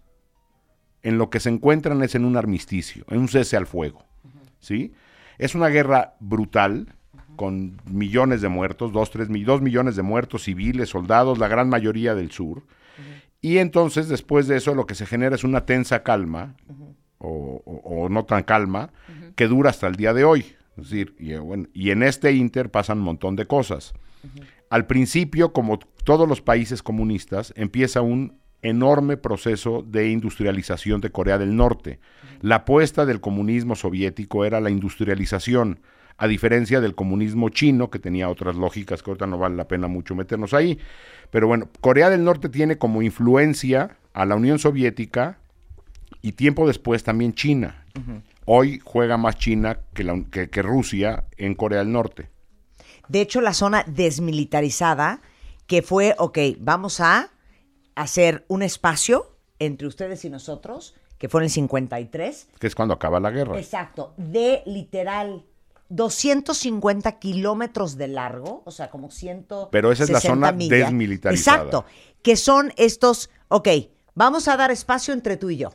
En 1.02 1.18
lo 1.18 1.28
que 1.28 1.38
se 1.38 1.50
encuentran 1.50 2.02
es 2.02 2.14
en 2.14 2.24
un 2.24 2.38
armisticio, 2.38 3.04
en 3.10 3.18
un 3.18 3.28
cese 3.28 3.58
al 3.58 3.66
fuego. 3.66 4.02
¿sí? 4.58 4.94
Es 5.36 5.54
una 5.54 5.68
guerra 5.68 6.14
brutal, 6.18 6.94
con 7.36 7.78
millones 7.90 8.40
de 8.40 8.48
muertos, 8.48 8.90
dos, 8.90 9.10
tres, 9.10 9.28
dos 9.44 9.60
millones 9.60 9.96
de 9.96 10.02
muertos 10.02 10.44
civiles, 10.44 10.88
soldados, 10.88 11.36
la 11.36 11.46
gran 11.46 11.68
mayoría 11.68 12.14
del 12.14 12.30
sur. 12.30 12.62
Y 13.42 13.58
entonces, 13.58 14.08
después 14.08 14.48
de 14.48 14.56
eso, 14.56 14.74
lo 14.74 14.86
que 14.86 14.94
se 14.94 15.04
genera 15.04 15.34
es 15.34 15.44
una 15.44 15.66
tensa 15.66 16.02
calma, 16.02 16.56
o, 17.18 18.08
no 18.10 18.24
tan 18.24 18.44
calma, 18.44 18.94
que 19.34 19.46
dura 19.46 19.68
hasta 19.68 19.88
el 19.88 19.96
día 19.96 20.14
de 20.14 20.24
hoy. 20.24 20.56
Es 20.78 20.84
decir, 20.84 21.14
y, 21.18 21.34
eh, 21.34 21.68
y 21.74 21.90
en 21.90 22.02
este 22.02 22.32
inter 22.32 22.70
pasan 22.70 22.96
un 23.00 23.04
montón 23.04 23.36
de 23.36 23.46
cosas. 23.46 23.92
Al 24.70 24.86
principio, 24.86 25.52
como 25.52 25.78
todos 26.04 26.28
los 26.28 26.40
países 26.42 26.82
comunistas, 26.82 27.52
empieza 27.56 28.00
un 28.00 28.38
enorme 28.62 29.16
proceso 29.16 29.84
de 29.86 30.10
industrialización 30.10 31.00
de 31.00 31.10
Corea 31.10 31.38
del 31.38 31.54
Norte. 31.56 32.00
La 32.40 32.56
apuesta 32.56 33.06
del 33.06 33.20
comunismo 33.20 33.76
soviético 33.76 34.44
era 34.44 34.60
la 34.60 34.70
industrialización, 34.70 35.80
a 36.18 36.26
diferencia 36.26 36.80
del 36.80 36.94
comunismo 36.94 37.50
chino, 37.50 37.90
que 37.90 37.98
tenía 37.98 38.28
otras 38.28 38.56
lógicas 38.56 39.02
que 39.02 39.10
ahorita 39.10 39.26
no 39.26 39.38
vale 39.38 39.54
la 39.56 39.68
pena 39.68 39.86
mucho 39.86 40.14
meternos 40.14 40.52
ahí. 40.54 40.78
Pero 41.30 41.46
bueno, 41.46 41.68
Corea 41.80 42.10
del 42.10 42.24
Norte 42.24 42.48
tiene 42.48 42.78
como 42.78 43.02
influencia 43.02 43.98
a 44.14 44.24
la 44.24 44.34
Unión 44.34 44.58
Soviética 44.58 45.38
y 46.22 46.32
tiempo 46.32 46.66
después 46.66 47.04
también 47.04 47.34
China. 47.34 47.84
Hoy 48.46 48.80
juega 48.82 49.16
más 49.16 49.36
China 49.36 49.78
que, 49.94 50.04
la- 50.04 50.24
que- 50.30 50.48
que 50.48 50.62
Rusia 50.62 51.24
en 51.36 51.54
Corea 51.54 51.80
del 51.80 51.92
Norte. 51.92 52.30
De 53.08 53.20
hecho, 53.20 53.40
la 53.40 53.54
zona 53.54 53.84
desmilitarizada, 53.86 55.20
que 55.66 55.82
fue, 55.82 56.14
ok, 56.18 56.38
vamos 56.58 57.00
a 57.00 57.30
hacer 57.94 58.44
un 58.48 58.62
espacio 58.62 59.36
entre 59.58 59.86
ustedes 59.86 60.24
y 60.24 60.30
nosotros, 60.30 60.94
que 61.18 61.28
fue 61.28 61.40
en 61.40 61.44
el 61.44 61.50
53. 61.50 62.48
que 62.58 62.66
es 62.66 62.74
cuando 62.74 62.94
acaba 62.94 63.20
la 63.20 63.30
guerra. 63.30 63.58
Exacto, 63.58 64.12
de 64.16 64.62
literal 64.66 65.44
250 65.88 67.18
kilómetros 67.18 67.96
de 67.96 68.08
largo, 68.08 68.62
o 68.64 68.70
sea, 68.70 68.90
como 68.90 69.10
100. 69.10 69.46
Pero 69.70 69.92
esa 69.92 70.04
es 70.04 70.10
la 70.10 70.20
zona 70.20 70.52
desmilitarizada. 70.52 71.58
Exacto, 71.58 71.84
que 72.22 72.36
son 72.36 72.72
estos, 72.76 73.30
ok, 73.48 73.68
vamos 74.14 74.48
a 74.48 74.56
dar 74.56 74.70
espacio 74.70 75.14
entre 75.14 75.36
tú 75.36 75.50
y 75.50 75.56
yo. 75.56 75.70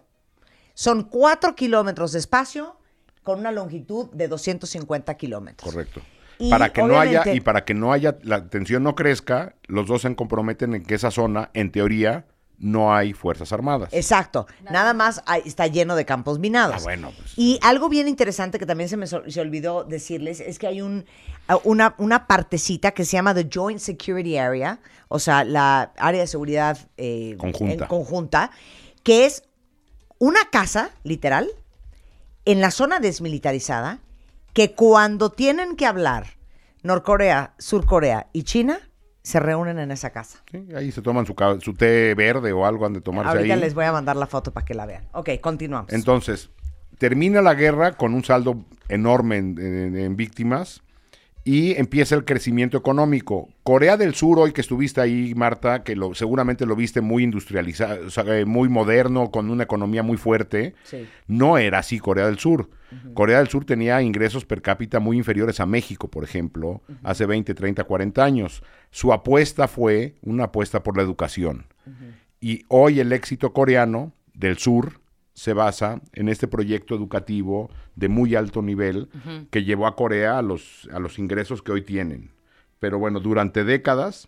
Son 0.74 1.04
4 1.04 1.56
kilómetros 1.56 2.12
de 2.12 2.20
espacio 2.20 2.78
con 3.24 3.40
una 3.40 3.52
longitud 3.52 4.10
de 4.12 4.28
250 4.28 5.16
kilómetros. 5.16 5.72
Correcto. 5.72 6.02
Y 6.42 6.50
para 6.50 6.74
que 6.74 6.82
no 6.84 7.00
haya 7.00 7.24
y 7.34 7.40
para 7.42 7.64
que 7.66 7.74
no 7.74 7.94
haya 7.94 8.18
la 8.24 8.48
tensión 8.50 8.84
no 8.84 8.96
crezca, 8.96 9.56
los 9.68 9.88
dos 9.88 10.02
se 10.02 10.16
comprometen 10.16 10.74
en 10.76 10.84
que 10.84 10.96
esa 10.96 11.12
zona, 11.12 11.50
en 11.54 11.72
teoría, 11.72 12.26
no 12.58 12.94
hay 12.94 13.14
fuerzas 13.14 13.52
armadas. 13.54 13.90
Exacto. 13.92 14.46
Nada 14.70 14.94
más 14.94 15.24
hay- 15.26 15.42
está 15.46 15.66
lleno 15.68 15.96
de 15.96 16.06
campos 16.06 16.38
minados. 16.38 16.76
Ah, 16.78 16.84
bueno, 16.84 17.12
pues. 17.18 17.34
Y 17.36 17.60
algo 17.64 17.90
bien 17.90 18.08
interesante 18.08 18.60
que 18.60 18.66
también 18.68 18.88
se 18.90 18.98
me 18.98 19.08
se 19.08 19.42
olvidó 19.42 19.84
decirles 19.84 20.40
es 20.42 20.60
que 20.60 20.68
hay 20.68 20.82
un, 20.82 21.06
una, 21.64 21.96
una 21.98 22.28
partecita 22.28 22.92
que 22.92 23.04
se 23.04 23.14
llama 23.14 23.34
The 23.34 23.50
Joint 23.52 23.80
Security 23.80 24.38
Area, 24.38 24.80
o 25.08 25.18
sea, 25.18 25.44
la 25.44 25.92
área 25.98 26.22
de 26.22 26.28
seguridad 26.28 26.78
eh, 26.98 27.36
Conjunta. 27.40 27.74
en 27.74 27.90
conjunta, 27.90 28.52
que 29.04 29.26
es 29.26 29.44
una 30.20 30.42
casa, 30.52 30.92
literal, 31.04 31.50
en 32.46 32.62
la 32.62 32.70
zona 32.70 33.00
desmilitarizada, 33.00 34.00
que 34.54 34.74
cuando 34.74 35.30
tienen 35.32 35.76
que 35.76 35.86
hablar 35.86 36.26
Norcorea, 36.84 37.54
Surcorea 37.58 38.28
y 38.34 38.44
China, 38.44 38.80
se 39.24 39.40
reúnen 39.40 39.78
en 39.78 39.92
esa 39.92 40.10
casa. 40.10 40.40
Sí, 40.52 40.66
ahí 40.76 40.92
se 40.92 41.02
toman 41.02 41.26
su, 41.28 41.74
té 41.76 42.16
verde 42.16 42.52
o 42.54 42.66
algo 42.66 42.86
han 42.88 42.94
de 42.94 43.02
tomarse 43.02 43.30
Ahorita 43.30 43.54
ahí. 43.54 43.60
les 43.60 43.76
voy 43.76 43.86
a 43.86 43.92
mandar 43.92 44.16
la 44.16 44.26
foto 44.26 44.52
para 44.52 44.66
que 44.66 44.74
la 44.74 44.86
vean. 44.88 45.08
Ok, 45.14 45.30
continuamos. 45.42 45.94
Entonces, 45.94 46.50
termina 46.98 47.42
la 47.44 47.54
guerra 47.54 47.92
con 47.94 48.16
un 48.16 48.24
saldo 48.24 48.66
enorme 48.90 49.38
en, 49.38 49.60
en- 49.60 49.98
en 49.98 50.16
víctimas 50.16 50.82
y 51.44 51.74
empieza 51.80 52.16
el 52.16 52.24
crecimiento 52.26 52.78
económico. 52.78 53.50
Corea 53.64 53.98
del 53.98 54.14
Sur, 54.14 54.38
hoy 54.40 54.52
que 54.52 54.62
estuviste 54.62 55.02
ahí, 55.02 55.34
Marta, 55.36 55.84
que 55.84 55.96
lo, 55.96 56.14
seguramente 56.14 56.66
lo 56.66 56.76
viste 56.76 57.02
muy 57.02 57.24
industrializado, 57.24 58.06
o 58.06 58.10
sea, 58.12 58.24
eh, 58.38 58.46
muy 58.46 58.70
moderno, 58.70 59.32
con 59.32 59.50
una 59.50 59.64
economía 59.64 60.04
muy 60.04 60.18
fuerte, 60.18 60.76
Sí. 60.84 61.08
no 61.28 61.58
era 61.58 61.80
así 61.80 62.00
Corea 62.00 62.28
del 62.28 62.38
Sur. 62.38 62.70
Corea 63.14 63.38
del 63.40 63.48
Sur 63.48 63.64
tenía 63.66 64.02
ingresos 64.02 64.44
per 64.46 64.62
cápita 64.62 65.00
muy 65.00 65.18
inferiores 65.18 65.60
a 65.62 65.66
México, 65.66 66.10
por 66.10 66.24
ejemplo, 66.26 66.82
hace 67.04 67.26
20, 67.26 67.54
30, 67.54 67.86
40 67.86 68.24
años. 68.24 68.64
Su 68.92 69.14
apuesta 69.14 69.68
fue 69.70 70.16
una 70.22 70.46
apuesta 70.46 70.84
por 70.84 70.98
la 70.98 71.04
educación. 71.04 71.66
Y 72.42 72.66
hoy 72.68 73.00
el 73.00 73.14
éxito 73.14 73.54
coreano 73.54 74.14
del 74.34 74.58
sur 74.58 75.01
se 75.42 75.54
basa 75.54 76.02
en 76.14 76.30
este 76.30 76.48
proyecto 76.48 76.94
educativo 76.94 77.72
de 77.96 78.10
muy 78.10 78.36
alto 78.36 78.62
nivel 78.62 79.10
que 79.50 79.64
llevó 79.64 79.88
a 79.88 79.96
Corea 79.96 80.38
a 80.38 80.44
los, 80.44 80.88
a 80.94 81.00
los 81.00 81.18
ingresos 81.18 81.64
que 81.64 81.72
hoy 81.72 81.82
tienen. 81.82 82.30
Pero 82.78 83.00
bueno, 83.00 83.20
durante 83.20 83.64
décadas, 83.64 84.28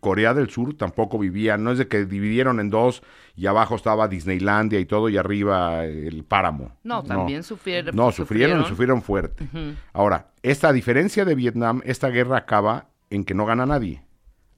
Corea 0.00 0.34
del 0.34 0.50
Sur 0.50 0.74
tampoco 0.76 1.18
vivía, 1.18 1.56
no 1.56 1.70
es 1.72 1.78
de 1.78 1.88
que 1.88 2.04
dividieron 2.04 2.60
en 2.60 2.68
dos 2.68 3.02
y 3.36 3.46
abajo 3.46 3.74
estaba 3.74 4.06
Disneylandia 4.06 4.78
y 4.80 4.84
todo 4.84 5.08
y 5.08 5.16
arriba 5.16 5.86
el 5.86 6.24
páramo. 6.24 6.76
No, 6.84 7.02
también 7.02 7.42
sufrieron- 7.42 7.94
No, 7.94 8.12
sufrieron, 8.12 8.64
sufrieron. 8.64 8.64
sufrieron 8.66 9.02
fuerte. 9.02 9.48
Ahora, 9.94 10.32
esta 10.42 10.74
diferencia 10.74 11.24
de 11.24 11.34
Vietnam, 11.34 11.80
esta 11.86 12.10
guerra 12.10 12.36
acaba 12.36 12.88
en 13.08 13.24
que 13.24 13.32
no 13.32 13.46
gana 13.46 13.64
nadie. 13.64 14.02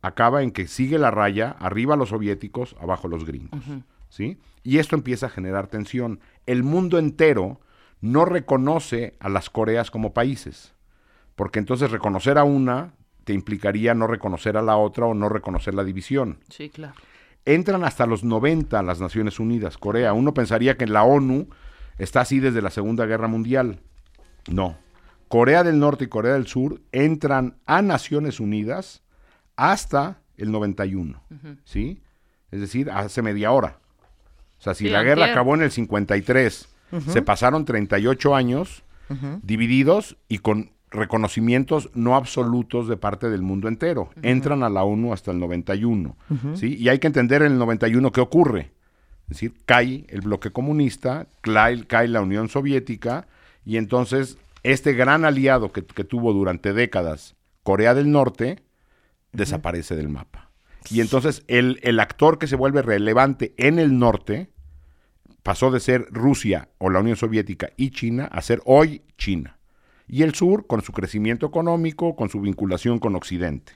Acaba 0.02 0.42
en 0.42 0.50
que 0.50 0.66
sigue 0.66 0.98
la 0.98 1.12
raya, 1.12 1.50
arriba 1.60 1.94
los 1.94 2.08
soviéticos, 2.08 2.74
abajo 2.80 3.06
los 3.06 3.24
gringos. 3.24 3.60
¿Sí? 4.08 4.38
Y 4.62 4.78
esto 4.78 4.96
empieza 4.96 5.26
a 5.26 5.30
generar 5.30 5.66
tensión. 5.68 6.20
El 6.46 6.62
mundo 6.62 6.98
entero 6.98 7.60
no 8.00 8.24
reconoce 8.24 9.16
a 9.20 9.28
las 9.28 9.50
Coreas 9.50 9.90
como 9.90 10.12
países. 10.12 10.74
Porque 11.34 11.58
entonces 11.58 11.90
reconocer 11.90 12.38
a 12.38 12.44
una 12.44 12.94
te 13.24 13.32
implicaría 13.32 13.94
no 13.94 14.06
reconocer 14.06 14.56
a 14.56 14.62
la 14.62 14.76
otra 14.76 15.06
o 15.06 15.14
no 15.14 15.28
reconocer 15.28 15.74
la 15.74 15.82
división 15.84 16.38
Sí, 16.48 16.70
claro. 16.70 16.94
entran 17.44 17.82
hasta 17.84 18.06
los 18.06 18.22
90 18.24 18.82
las 18.82 19.00
Naciones 19.00 19.40
Unidas, 19.40 19.76
Corea. 19.78 20.12
Uno 20.12 20.32
pensaría 20.32 20.76
que 20.76 20.86
la 20.86 21.02
ONU 21.02 21.48
está 21.98 22.20
así 22.20 22.40
desde 22.40 22.62
la 22.62 22.70
Segunda 22.70 23.04
Guerra 23.06 23.26
Mundial. 23.28 23.80
No. 24.48 24.78
Corea 25.28 25.64
del 25.64 25.80
Norte 25.80 26.04
y 26.04 26.08
Corea 26.08 26.34
del 26.34 26.46
Sur 26.46 26.80
entran 26.92 27.56
a 27.66 27.82
Naciones 27.82 28.38
Unidas 28.38 29.02
hasta 29.56 30.20
el 30.36 30.52
91, 30.52 31.20
¿sí? 31.64 32.00
Es 32.52 32.60
decir, 32.60 32.90
hace 32.90 33.22
media 33.22 33.50
hora. 33.50 33.80
O 34.58 34.62
sea, 34.62 34.74
si 34.74 34.84
Sí, 34.84 34.90
la 34.90 35.02
guerra 35.02 35.26
acabó 35.26 35.54
en 35.54 35.62
el 35.62 35.70
53, 35.70 36.68
se 37.08 37.22
pasaron 37.22 37.64
38 37.64 38.34
años 38.34 38.82
divididos 39.42 40.16
y 40.28 40.38
con 40.38 40.70
reconocimientos 40.90 41.90
no 41.94 42.16
absolutos 42.16 42.88
de 42.88 42.96
parte 42.96 43.28
del 43.28 43.42
mundo 43.42 43.68
entero. 43.68 44.10
Entran 44.22 44.62
a 44.62 44.70
la 44.70 44.84
ONU 44.84 45.12
hasta 45.12 45.30
el 45.30 45.38
91, 45.38 46.16
¿sí? 46.54 46.76
Y 46.76 46.88
hay 46.88 46.98
que 46.98 47.06
entender 47.06 47.42
en 47.42 47.52
el 47.52 47.58
91 47.58 48.12
qué 48.12 48.20
ocurre. 48.20 48.72
Es 49.24 49.30
decir, 49.30 49.54
cae 49.66 50.06
el 50.08 50.20
bloque 50.20 50.50
comunista, 50.52 51.26
cae, 51.40 51.84
cae 51.84 52.06
la 52.08 52.20
Unión 52.20 52.48
Soviética 52.48 53.26
y 53.64 53.76
entonces 53.76 54.38
este 54.62 54.92
gran 54.94 55.24
aliado 55.24 55.72
que, 55.72 55.84
que 55.84 56.04
tuvo 56.04 56.32
durante 56.32 56.72
décadas 56.72 57.34
Corea 57.64 57.94
del 57.94 58.12
Norte 58.12 58.62
desaparece 59.32 59.96
del 59.96 60.08
mapa. 60.08 60.45
Y 60.90 61.00
entonces 61.00 61.44
el, 61.48 61.78
el 61.82 62.00
actor 62.00 62.38
que 62.38 62.46
se 62.46 62.56
vuelve 62.56 62.82
relevante 62.82 63.54
en 63.56 63.78
el 63.78 63.98
norte 63.98 64.50
pasó 65.42 65.70
de 65.70 65.80
ser 65.80 66.06
Rusia 66.10 66.68
o 66.78 66.90
la 66.90 67.00
Unión 67.00 67.16
Soviética 67.16 67.70
y 67.76 67.90
China 67.90 68.24
a 68.24 68.42
ser 68.42 68.60
hoy 68.64 69.02
China. 69.16 69.58
Y 70.08 70.22
el 70.22 70.34
sur 70.34 70.66
con 70.66 70.82
su 70.82 70.92
crecimiento 70.92 71.46
económico, 71.46 72.16
con 72.16 72.28
su 72.28 72.40
vinculación 72.40 72.98
con 72.98 73.14
Occidente. 73.14 73.72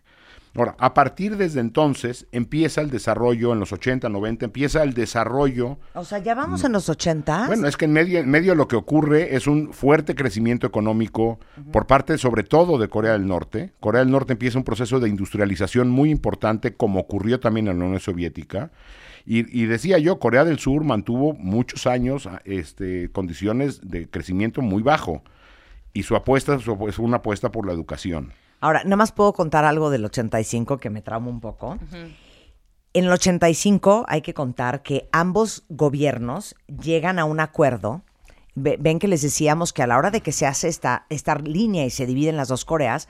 Ahora, 0.55 0.75
a 0.79 0.95
partir 0.95 1.37
desde 1.37 1.61
entonces 1.61 2.27
empieza 2.33 2.81
el 2.81 2.91
desarrollo, 2.91 3.53
en 3.53 3.61
los 3.61 3.73
80, 3.73 4.09
90, 4.09 4.47
empieza 4.47 4.83
el 4.83 4.95
desarrollo 4.95 5.79
O 5.95 6.05
sea, 6.05 6.19
ya 6.19 6.35
vamos 6.35 6.65
en 6.65 6.73
los 6.73 6.89
80. 6.89 7.47
bueno, 7.47 7.69
es 7.69 7.77
que 7.77 7.85
en 7.85 7.93
medio, 7.93 8.19
en 8.19 8.29
medio 8.29 8.55
lo 8.57 8.67
que 8.67 8.75
ocurre 8.77 9.37
es 9.37 9.47
un 9.47 9.73
fuerte 9.73 10.15
crecimiento 10.17 10.67
económico 10.67 11.39
por 11.73 11.87
parte 11.87 12.19
sobre 12.19 12.43
todo 12.43 12.79
de 12.79 12.89
Corea 12.89 13.13
del 13.13 13.27
Norte. 13.29 13.73
Corea 13.81 14.01
del 14.03 14.11
Norte 14.11 14.33
empieza 14.33 14.59
un 14.59 14.65
proceso 14.65 14.99
de 14.99 15.09
industrialización 15.09 15.89
muy 15.89 16.11
importante 16.11 16.75
como 16.75 16.99
ocurrió 17.01 17.39
también 17.39 17.69
en 17.69 17.79
la 17.79 17.85
Unión 17.85 18.01
Soviética. 18.01 18.71
Y, 19.25 19.39
y 19.57 19.67
decía 19.67 19.99
yo, 19.99 20.19
Corea 20.19 20.45
del 20.45 20.59
Sur 20.59 20.83
mantuvo 20.83 21.35
muchos 21.35 21.87
años 21.87 22.27
a- 22.27 22.41
este, 22.45 23.09
condiciones 23.13 23.81
de 23.89 24.09
crecimiento 24.09 24.63
muy 24.63 24.83
bajo. 24.83 25.23
Y 25.93 26.05
su 26.05 26.17
apuesta 26.17 26.59
es 26.89 26.99
una 26.99 27.19
apuesta 27.19 27.53
por 27.53 27.67
la 27.67 27.73
educación. 27.73 28.33
Ahora, 28.61 28.83
nada 28.85 28.97
más 28.97 29.13
puedo 29.13 29.33
contar 29.33 29.65
algo 29.65 29.91
del 29.91 30.05
85 30.05 30.79
que 30.79 30.91
me 30.91 31.03
trauma 31.03 31.29
un 31.29 31.41
poco. 31.41 31.79
En 32.93 33.05
el 33.05 33.13
85 33.13 34.05
hay 34.09 34.21
que 34.23 34.35
contar 34.35 34.83
que 34.83 35.09
ambos 35.13 35.65
gobiernos 35.69 36.55
llegan 36.67 37.19
a 37.19 37.25
un 37.25 37.41
acuerdo. 37.41 38.03
Ve- 38.57 38.77
ven 38.81 38.99
que 38.99 39.09
les 39.09 39.23
decíamos 39.23 39.73
que 39.73 39.83
a 39.83 39.87
la 39.87 39.97
hora 39.97 40.11
de 40.11 40.21
que 40.21 40.33
se 40.33 40.47
hace 40.47 40.69
esta, 40.69 41.07
esta 41.09 41.37
línea 41.37 41.85
y 41.87 41.91
se 41.91 42.05
dividen 42.05 42.37
las 42.37 42.49
dos 42.49 42.65
Coreas, 42.65 43.09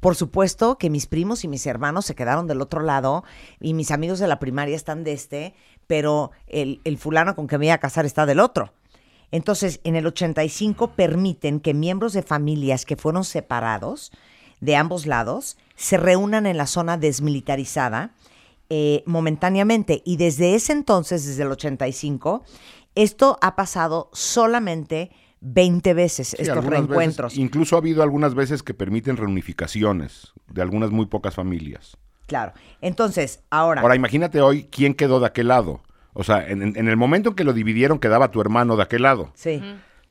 por 0.00 0.16
supuesto 0.16 0.76
que 0.78 0.90
mis 0.90 1.06
primos 1.06 1.44
y 1.44 1.48
mis 1.48 1.66
hermanos 1.66 2.04
se 2.06 2.14
quedaron 2.14 2.46
del 2.46 2.60
otro 2.60 2.80
lado 2.82 3.24
y 3.60 3.72
mis 3.72 3.90
amigos 3.90 4.18
de 4.18 4.26
la 4.28 4.38
primaria 4.38 4.76
están 4.76 5.02
de 5.04 5.12
este, 5.12 5.54
pero 5.86 6.32
el, 6.46 6.80
el 6.84 6.98
fulano 6.98 7.34
con 7.34 7.46
que 7.46 7.56
me 7.58 7.66
iba 7.66 7.74
a 7.74 7.78
casar 7.78 8.04
está 8.04 8.26
del 8.26 8.40
otro. 8.40 8.72
Entonces, 9.30 9.80
en 9.84 9.96
el 9.96 10.06
85 10.06 10.92
permiten 10.92 11.58
que 11.60 11.72
miembros 11.72 12.12
de 12.12 12.22
familias 12.22 12.84
que 12.84 12.96
fueron 12.96 13.24
separados 13.24 14.12
de 14.62 14.76
ambos 14.76 15.04
lados 15.06 15.58
se 15.76 15.98
reúnan 15.98 16.46
en 16.46 16.56
la 16.56 16.66
zona 16.66 16.96
desmilitarizada 16.96 18.12
eh, 18.70 19.02
momentáneamente. 19.04 20.00
Y 20.06 20.16
desde 20.16 20.54
ese 20.54 20.72
entonces, 20.72 21.26
desde 21.26 21.42
el 21.42 21.50
85, 21.50 22.44
esto 22.94 23.38
ha 23.42 23.56
pasado 23.56 24.08
solamente 24.12 25.10
20 25.40 25.92
veces, 25.94 26.28
Sí, 26.28 26.36
estos 26.38 26.56
veces- 26.56 26.70
reencuentros. 26.70 27.36
incluso 27.36 27.74
ha 27.76 27.80
habido 27.80 28.02
algunas 28.02 28.34
veces 28.34 28.62
que 28.62 28.72
permiten 28.72 29.16
reunificaciones 29.16 30.32
de 30.46 30.62
algunas 30.62 30.90
muy 30.90 31.06
pocas 31.06 31.34
familias. 31.34 31.96
Claro. 32.26 32.52
Entonces, 32.80 33.42
ahora, 33.50 33.80
Ahora, 33.82 33.96
imagínate 33.96 34.40
hoy 34.40 34.68
quién 34.70 34.94
quedó 34.94 35.20
de 35.20 35.26
aquel 35.26 35.48
lado. 35.48 35.82
O 36.14 36.22
sea, 36.24 36.46
en, 36.48 36.62
el 36.76 36.96
momento 36.96 37.30
en 37.30 37.34
que 37.34 37.44
lo 37.44 37.52
dividieron 37.52 37.98
quedaba 37.98 38.30
tu 38.30 38.40
hermano 38.40 38.76
de 38.76 38.84
aquel 38.84 39.02
lado. 39.02 39.32
Sí. 39.34 39.60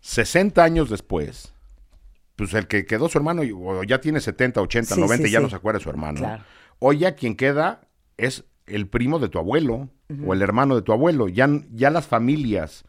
60 0.02 0.64
años 0.64 0.90
después, 0.90 1.54
pues 2.50 2.56
el 2.56 2.68
que 2.68 2.86
quedó 2.88 3.08
su 3.08 3.20
hermano 3.20 3.44
y- 3.44 3.52
o 3.52 3.84
ya 3.84 4.02
tiene 4.02 4.20
70, 4.20 4.62
80, 4.62 4.96
Sí, 4.96 5.02
90 5.02 5.28
sí, 5.28 5.32
ya 5.32 5.40
sí. 5.40 5.44
no 5.44 5.50
se 5.52 5.56
acuerda 5.56 5.78
de 5.78 5.84
su 5.84 5.90
hermano. 5.92 6.18
Claro. 6.20 6.44
Hoy 6.80 6.98
ya 6.98 7.14
quien 7.14 7.36
queda 7.36 7.82
es 8.18 8.46
el 8.66 8.88
primo 8.88 9.20
de 9.20 9.30
tu 9.30 9.38
abuelo 9.38 9.90
o 10.26 10.34
el 10.34 10.42
hermano 10.42 10.76
de 10.76 10.82
tu 10.82 10.92
abuelo. 10.92 11.28
Ya, 11.28 11.48
ya 11.72 11.92
las 11.92 12.08
familias 12.08 12.84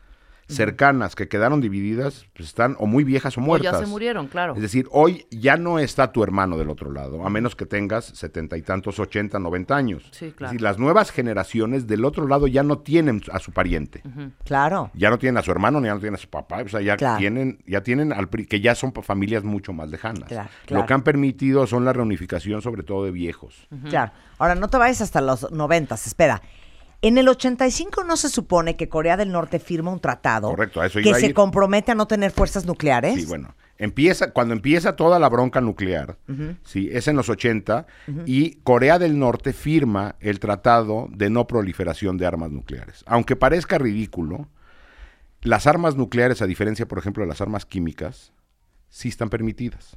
cercanas 0.54 1.14
que 1.14 1.28
quedaron 1.28 1.60
divididas 1.60 2.26
pues 2.34 2.48
están 2.48 2.76
o 2.78 2.86
muy 2.86 3.04
viejas 3.04 3.36
o 3.36 3.40
O 3.40 3.44
muertas. 3.44 3.72
ya 3.72 3.78
se 3.78 3.86
murieron, 3.86 4.26
claro. 4.28 4.54
Es 4.54 4.62
decir, 4.62 4.86
hoy 4.90 5.26
ya 5.30 5.56
no 5.56 5.78
está 5.78 6.12
tu 6.12 6.22
hermano 6.22 6.56
del 6.58 6.70
otro 6.70 6.92
lado, 6.92 7.24
a 7.26 7.30
menos 7.30 7.56
que 7.56 7.66
tengas 7.66 8.04
setenta 8.04 8.56
y 8.56 8.62
tantos, 8.62 8.98
ochenta, 8.98 9.38
noventa 9.38 9.76
años. 9.76 10.08
Sí, 10.12 10.26
Es 10.26 10.34
claro. 10.34 10.50
decir, 10.52 10.62
las 10.62 10.78
nuevas 10.78 11.10
generaciones 11.10 11.86
del 11.86 12.04
otro 12.04 12.26
lado 12.28 12.46
ya 12.46 12.62
no 12.62 12.78
tienen 12.78 13.22
a 13.32 13.38
su 13.38 13.52
pariente. 13.52 14.02
Claro. 14.44 14.90
Ya 14.94 15.10
no 15.10 15.18
tienen 15.18 15.38
a 15.38 15.42
su 15.42 15.50
hermano, 15.50 15.80
ni 15.80 15.86
ya 15.86 15.94
no 15.94 16.00
tienen 16.00 16.14
a 16.16 16.18
su 16.18 16.28
papá, 16.28 16.62
o 16.62 16.68
sea, 16.68 16.80
ya 16.80 16.96
Claro. 16.96 17.18
tienen, 17.18 17.58
ya 17.66 17.82
tienen 17.82 18.12
al 18.12 18.28
pri- 18.28 18.46
que 18.46 18.60
ya 18.60 18.74
son 18.74 18.92
familias 18.92 19.44
mucho 19.44 19.72
más 19.72 19.88
lejanas. 19.90 20.24
Claro, 20.28 20.48
claro. 20.66 20.82
Lo 20.82 20.86
que 20.86 20.94
han 20.94 21.02
permitido 21.02 21.66
son 21.66 21.84
la 21.84 21.92
reunificación, 21.92 22.62
sobre 22.62 22.82
todo 22.82 23.04
de 23.04 23.10
viejos. 23.10 23.66
Claro. 23.88 24.12
Ahora, 24.38 24.54
no 24.54 24.68
te 24.68 24.76
vayas 24.76 25.00
hasta 25.00 25.20
los 25.20 25.50
noventas, 25.52 26.06
espera. 26.06 26.42
En 27.02 27.18
el 27.18 27.28
85 27.28 28.04
no 28.04 28.16
se 28.16 28.28
supone 28.28 28.76
que 28.76 28.88
Corea 28.88 29.16
del 29.16 29.32
Norte 29.32 29.58
firma 29.58 29.90
un 29.90 29.98
tratado 29.98 30.50
Correcto, 30.50 30.80
a 30.80 30.86
eso 30.86 31.00
que 31.00 31.10
a 31.10 31.14
se 31.14 31.26
ir. 31.26 31.34
compromete 31.34 31.90
a 31.90 31.96
no 31.96 32.06
tener 32.06 32.30
fuerzas 32.30 32.64
nucleares. 32.64 33.16
Sí, 33.16 33.26
bueno, 33.26 33.56
empieza, 33.76 34.30
cuando 34.30 34.54
empieza 34.54 34.94
toda 34.94 35.18
la 35.18 35.28
bronca 35.28 35.60
nuclear, 35.60 36.16
sí, 36.62 36.88
es 36.92 37.08
en 37.08 37.16
los 37.16 37.28
80, 37.28 37.86
y 38.24 38.52
Corea 38.62 39.00
del 39.00 39.18
Norte 39.18 39.52
firma 39.52 40.14
el 40.20 40.38
Tratado 40.38 41.08
de 41.10 41.28
No 41.28 41.48
Proliferación 41.48 42.18
de 42.18 42.26
Armas 42.26 42.52
Nucleares. 42.52 43.02
Aunque 43.06 43.34
parezca 43.34 43.78
ridículo, 43.78 44.48
las 45.40 45.66
armas 45.66 45.96
nucleares, 45.96 46.40
a 46.40 46.46
diferencia, 46.46 46.86
por 46.86 46.98
ejemplo, 46.98 47.24
de 47.24 47.28
las 47.28 47.40
armas 47.40 47.66
químicas, 47.66 48.32
sí 48.88 49.08
están 49.08 49.28
permitidas. 49.28 49.96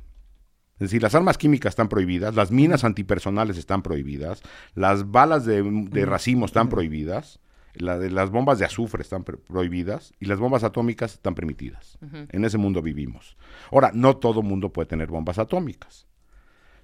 Es 0.76 0.80
decir, 0.80 1.02
las 1.02 1.16
armas 1.16 1.38
químicas 1.38 1.72
están 1.72 1.88
prohibidas, 1.88 2.36
las 2.36 2.52
minas 2.52 2.84
antipersonales 2.84 3.58
están 3.58 3.82
prohibidas, 3.82 4.42
las 4.74 5.10
balas 5.10 5.46
de, 5.46 5.64
de 5.64 6.06
racimo 6.06 6.46
están 6.46 6.68
prohibidas, 6.70 7.40
la 7.76 7.98
de 7.98 8.10
las 8.10 8.30
bombas 8.30 8.60
de 8.60 8.66
azufre 8.66 9.02
están 9.02 9.24
pro- 9.24 9.40
prohibidas 9.40 10.14
y 10.20 10.26
las 10.26 10.40
bombas 10.40 10.64
atómicas 10.64 11.14
están 11.14 11.34
permitidas. 11.36 11.98
En 12.30 12.44
ese 12.46 12.58
mundo 12.58 12.82
vivimos. 12.82 13.38
Ahora, 13.72 13.92
no 13.94 14.18
todo 14.18 14.42
mundo 14.42 14.72
puede 14.74 14.88
tener 14.88 15.08
bombas 15.08 15.40
atómicas. 15.40 16.08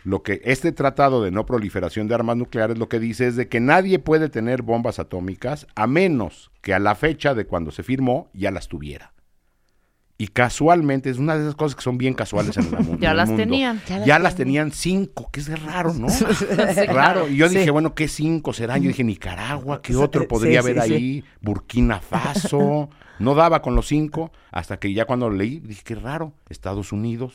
Lo 0.04 0.24
que 0.24 0.42
este 0.46 0.72
tratado 0.72 1.22
de 1.24 1.30
no 1.32 1.46
proliferación 1.46 2.08
de 2.08 2.16
armas 2.16 2.36
nucleares 2.36 2.78
lo 2.78 2.90
que 2.90 3.00
dice 3.00 3.28
es 3.28 3.36
de 3.36 3.48
que 3.50 3.60
nadie 3.60 4.00
puede 4.00 4.30
tener 4.30 4.64
bombas 4.64 5.00
atómicas 5.00 5.68
a 5.76 5.86
menos 5.86 6.50
que 6.62 6.74
a 6.74 6.80
la 6.80 6.96
fecha 6.96 7.36
de 7.36 7.46
cuando 7.46 7.72
se 7.72 7.84
firmó 7.84 8.30
ya 8.34 8.50
las 8.52 8.68
tuviera. 8.68 9.14
Y 10.22 10.28
casualmente, 10.28 11.10
es 11.10 11.18
una 11.18 11.36
de 11.36 11.42
esas 11.42 11.56
cosas 11.56 11.76
que 11.76 11.82
son 11.82 11.98
bien 11.98 12.14
casuales 12.14 12.56
en 12.56 12.66
el, 12.66 12.72
mu- 12.86 12.98
Ya 13.00 13.08
en 13.08 13.12
el 13.12 13.18
las 13.18 13.28
mundo. 13.30 13.42
tenían. 13.42 13.82
Ya, 14.06 14.20
las 14.20 14.36
tenían 14.36 14.72
cinco, 14.72 15.30
que 15.32 15.40
es 15.40 15.64
raro, 15.64 15.96
¿no? 15.96 16.06
raro. 16.94 17.28
Y 17.28 17.38
yo 17.38 17.50
Sí. 17.50 17.58
dije, 17.58 17.72
bueno, 17.72 17.96
¿qué 17.96 18.08
cinco 18.08 18.54
serán? 18.54 18.84
Yo 18.84 18.90
dije, 18.90 19.04
Nicaragua, 19.04 19.82
¿qué 19.82 19.96
otro 19.96 20.28
podría 20.28 20.62
sí, 20.62 20.70
haber 20.70 20.84
sí. 20.84 20.94
ahí? 20.94 21.24
Burkina 21.42 22.00
Faso. 22.02 22.90
No 23.18 23.36
daba 23.36 23.62
con 23.62 23.76
los 23.76 23.88
cinco, 23.88 24.32
hasta 24.52 24.78
que 24.78 24.94
ya 24.94 25.06
cuando 25.06 25.30
lo 25.30 25.36
leí, 25.36 25.60
dije, 25.60 25.82
qué 25.84 25.94
raro. 25.94 26.34
Estados 26.50 26.92
Unidos, 26.92 27.34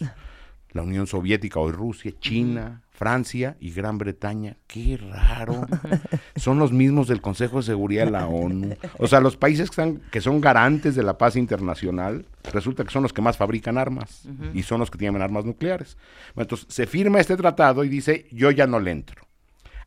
la 0.76 0.83
Unión 0.83 1.06
Soviética, 1.06 1.59
hoy 1.59 1.73
Rusia, 1.73 2.12
China, 2.21 2.83
Francia 2.90 3.56
y 3.61 3.73
Gran 3.73 3.99
Bretaña. 3.99 4.56
Qué 4.66 4.97
raro. 4.97 5.66
Son 6.37 6.59
los 6.59 6.73
mismos 6.73 7.09
del 7.09 7.21
Consejo 7.21 7.59
de 7.59 7.64
Seguridad 7.64 8.06
de 8.06 8.12
la 8.12 8.26
ONU. 8.26 8.76
O 8.99 9.06
sea, 9.06 9.21
los 9.21 9.37
países 9.37 9.68
que, 9.71 9.73
están, 9.73 10.00
que 10.11 10.21
son 10.21 10.40
garantes 10.40 10.95
de 10.95 11.02
la 11.02 11.18
paz 11.18 11.37
internacional, 11.37 12.26
resulta 12.52 12.85
que 12.85 12.90
son 12.90 13.02
los 13.02 13.12
que 13.12 13.23
más 13.23 13.37
fabrican 13.37 13.76
armas 13.76 14.28
y 14.54 14.62
son 14.62 14.80
los 14.80 14.90
que 14.90 14.99
tienen 14.99 15.21
armas 15.21 15.45
nucleares. 15.45 15.97
Bueno, 16.35 16.45
entonces, 16.45 16.66
se 16.73 16.87
firma 16.87 17.21
este 17.21 17.37
tratado 17.37 17.85
y 17.85 17.88
dice, 17.88 18.26
yo 18.30 18.50
ya 18.50 18.66
no 18.66 18.80
le 18.80 18.92
entro. 18.92 19.26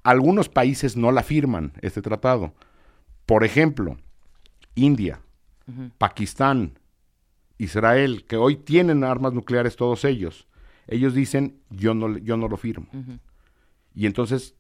Algunos 0.04 0.50
países 0.50 0.96
no 0.96 1.12
la 1.12 1.24
firman, 1.24 1.74
este 1.82 2.02
tratado. 2.02 2.54
Por 3.26 3.44
ejemplo, 3.44 3.98
India, 4.76 5.22
Pakistán, 5.98 6.80
Israel, 7.58 8.26
que 8.28 8.38
hoy 8.38 8.56
tienen 8.56 9.04
armas 9.04 9.34
nucleares 9.34 9.76
todos 9.76 10.06
ellos. 10.06 10.48
Ellos 10.90 11.14
dicen, 11.14 11.62
yo 11.70 11.94
no, 11.94 12.18
yo 12.18 12.36
no 12.36 12.48
lo 12.48 12.58
firmo. 12.58 12.88
Y 13.94 14.06
entonces 14.06 14.56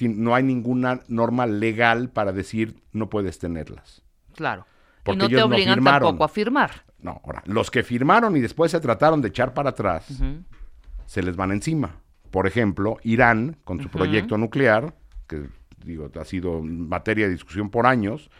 no 0.00 0.34
hay 0.34 0.42
ninguna 0.42 1.00
norma 1.08 1.46
legal 1.46 2.10
para 2.10 2.32
decir 2.32 2.82
no 2.92 3.08
puedes 3.10 3.38
tenerlas. 3.38 4.02
Claro. 4.34 4.66
Porque 5.02 5.18
y 5.18 5.22
no 5.22 5.28
te 5.28 5.34
ellos 5.34 5.46
obligan 5.46 5.74
firmaron. 5.74 6.08
tampoco 6.08 6.24
a 6.24 6.28
firmar. 6.28 6.70
No, 7.00 7.20
ahora, 7.24 7.42
los 7.46 7.70
que 7.70 7.82
firmaron 7.82 8.36
y 8.36 8.40
después 8.40 8.72
se 8.72 8.80
trataron 8.80 9.20
de 9.20 9.28
echar 9.28 9.54
para 9.54 9.70
atrás, 9.70 10.06
se 11.06 11.22
les 11.22 11.36
van 11.36 11.52
encima. 11.52 12.00
Por 12.30 12.46
ejemplo, 12.46 12.98
Irán, 13.02 13.56
con 13.64 13.80
su 13.80 13.88
proyecto 13.88 14.36
nuclear, 14.36 14.94
que 15.26 15.48
digo, 15.84 16.10
ha 16.20 16.24
sido 16.24 16.60
materia 16.60 17.26
de 17.26 17.32
discusión 17.32 17.70
por 17.70 17.86
años, 17.86 18.30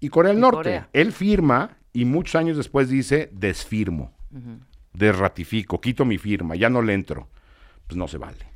y 0.00 0.08
Corea 0.08 0.30
del 0.30 0.38
Y 0.38 0.42
Norte. 0.42 0.56
Corea. 0.56 0.88
Él 0.92 1.12
firma 1.12 1.78
y 1.92 2.04
muchos 2.04 2.34
años 2.34 2.56
después 2.56 2.88
dice, 2.88 3.30
desfirmo, 3.32 4.12
desratifico, 4.92 5.80
quito 5.80 6.04
mi 6.04 6.18
firma, 6.18 6.54
ya 6.56 6.68
no 6.70 6.82
le 6.82 6.94
entro. 6.94 7.28
Pues 7.86 7.96
no 7.96 8.06
se 8.08 8.16
vale. 8.18 8.46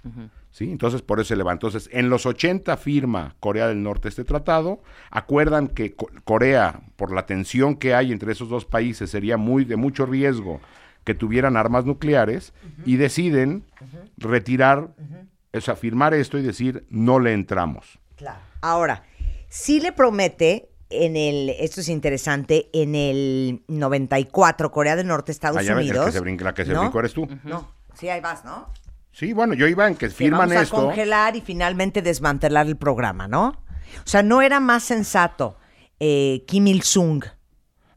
¿Sí? 0.51 0.71
Entonces, 0.71 1.03
por 1.03 1.19
eso 1.21 1.29
se 1.29 1.37
levantó. 1.37 1.67
Entonces, 1.67 1.91
en 1.93 2.09
los 2.09 2.25
80 2.25 2.77
firma 2.79 3.35
Corea 3.41 3.67
del 3.69 3.83
Norte 3.83 4.09
este 4.09 4.25
tratado. 4.25 4.81
Acuerdan 5.11 5.69
que 5.69 5.95
Co- 5.95 6.09
Corea, 6.25 6.81
por 6.97 7.13
la 7.13 7.27
tensión 7.27 7.77
que 7.77 7.93
hay 7.95 8.13
entre 8.13 8.33
esos 8.33 8.49
dos 8.49 8.65
países, 8.65 9.11
sería 9.11 9.37
muy 9.37 9.65
de 9.65 9.77
mucho 9.77 10.07
riesgo 10.07 10.61
que 11.05 11.15
tuvieran 11.15 11.57
armas 11.57 11.85
nucleares 11.85 12.55
y 12.87 12.97
deciden 12.97 13.65
retirar, 14.17 14.95
o 15.53 15.61
sea, 15.61 15.77
firmar 15.77 16.15
esto 16.15 16.39
y 16.39 16.43
decir, 16.43 16.87
no 16.89 17.19
le 17.19 17.33
entramos. 17.35 17.99
Claro. 18.17 18.41
Ahora, 18.63 19.05
sí 19.49 19.81
le 19.81 19.93
promete 19.93 20.69
en 20.91 21.17
el, 21.17 21.51
esto 21.51 21.81
es 21.81 21.89
interesante, 21.89 22.69
en 22.73 22.95
el 22.95 23.63
94, 23.69 24.71
Corea 24.71 24.97
del 24.97 25.07
Norte, 25.07 25.33
Estados 25.33 25.59
Ah, 25.59 25.63
ya 25.63 25.75
ves, 25.75 25.87
el 25.87 25.93
que 25.93 25.99
Unidos. 25.99 26.15
se 26.15 26.21
brinca- 26.21 26.45
la 26.45 26.55
que 26.55 26.65
se 26.65 26.73
¿no? 26.73 26.81
brincó 26.83 27.01
eres 27.01 27.13
tú. 27.13 27.27
No, 27.45 27.71
sí, 27.95 28.09
ahí 28.09 28.21
vas, 28.21 28.45
¿no? 28.45 28.69
Sí, 29.13 29.33
bueno, 29.33 29.55
yo 29.55 29.67
iba 29.67 29.89
en 29.89 29.95
que 29.95 30.07
Que 30.09 30.15
firman 30.15 30.41
vamos 30.49 30.57
a 30.57 30.63
esto. 30.63 30.77
congelar 30.77 31.37
y 31.37 31.41
finalmente 31.41 32.03
desmantelar 32.03 32.67
el 32.67 32.77
programa, 32.77 33.27
¿no? 33.29 33.49
O 33.49 34.07
sea, 34.07 34.23
no 34.23 34.43
era 34.43 34.61
más 34.61 34.83
sensato 34.85 35.57
eh, 35.99 36.45
Kim 36.47 36.67
Il-sung. 36.67 37.25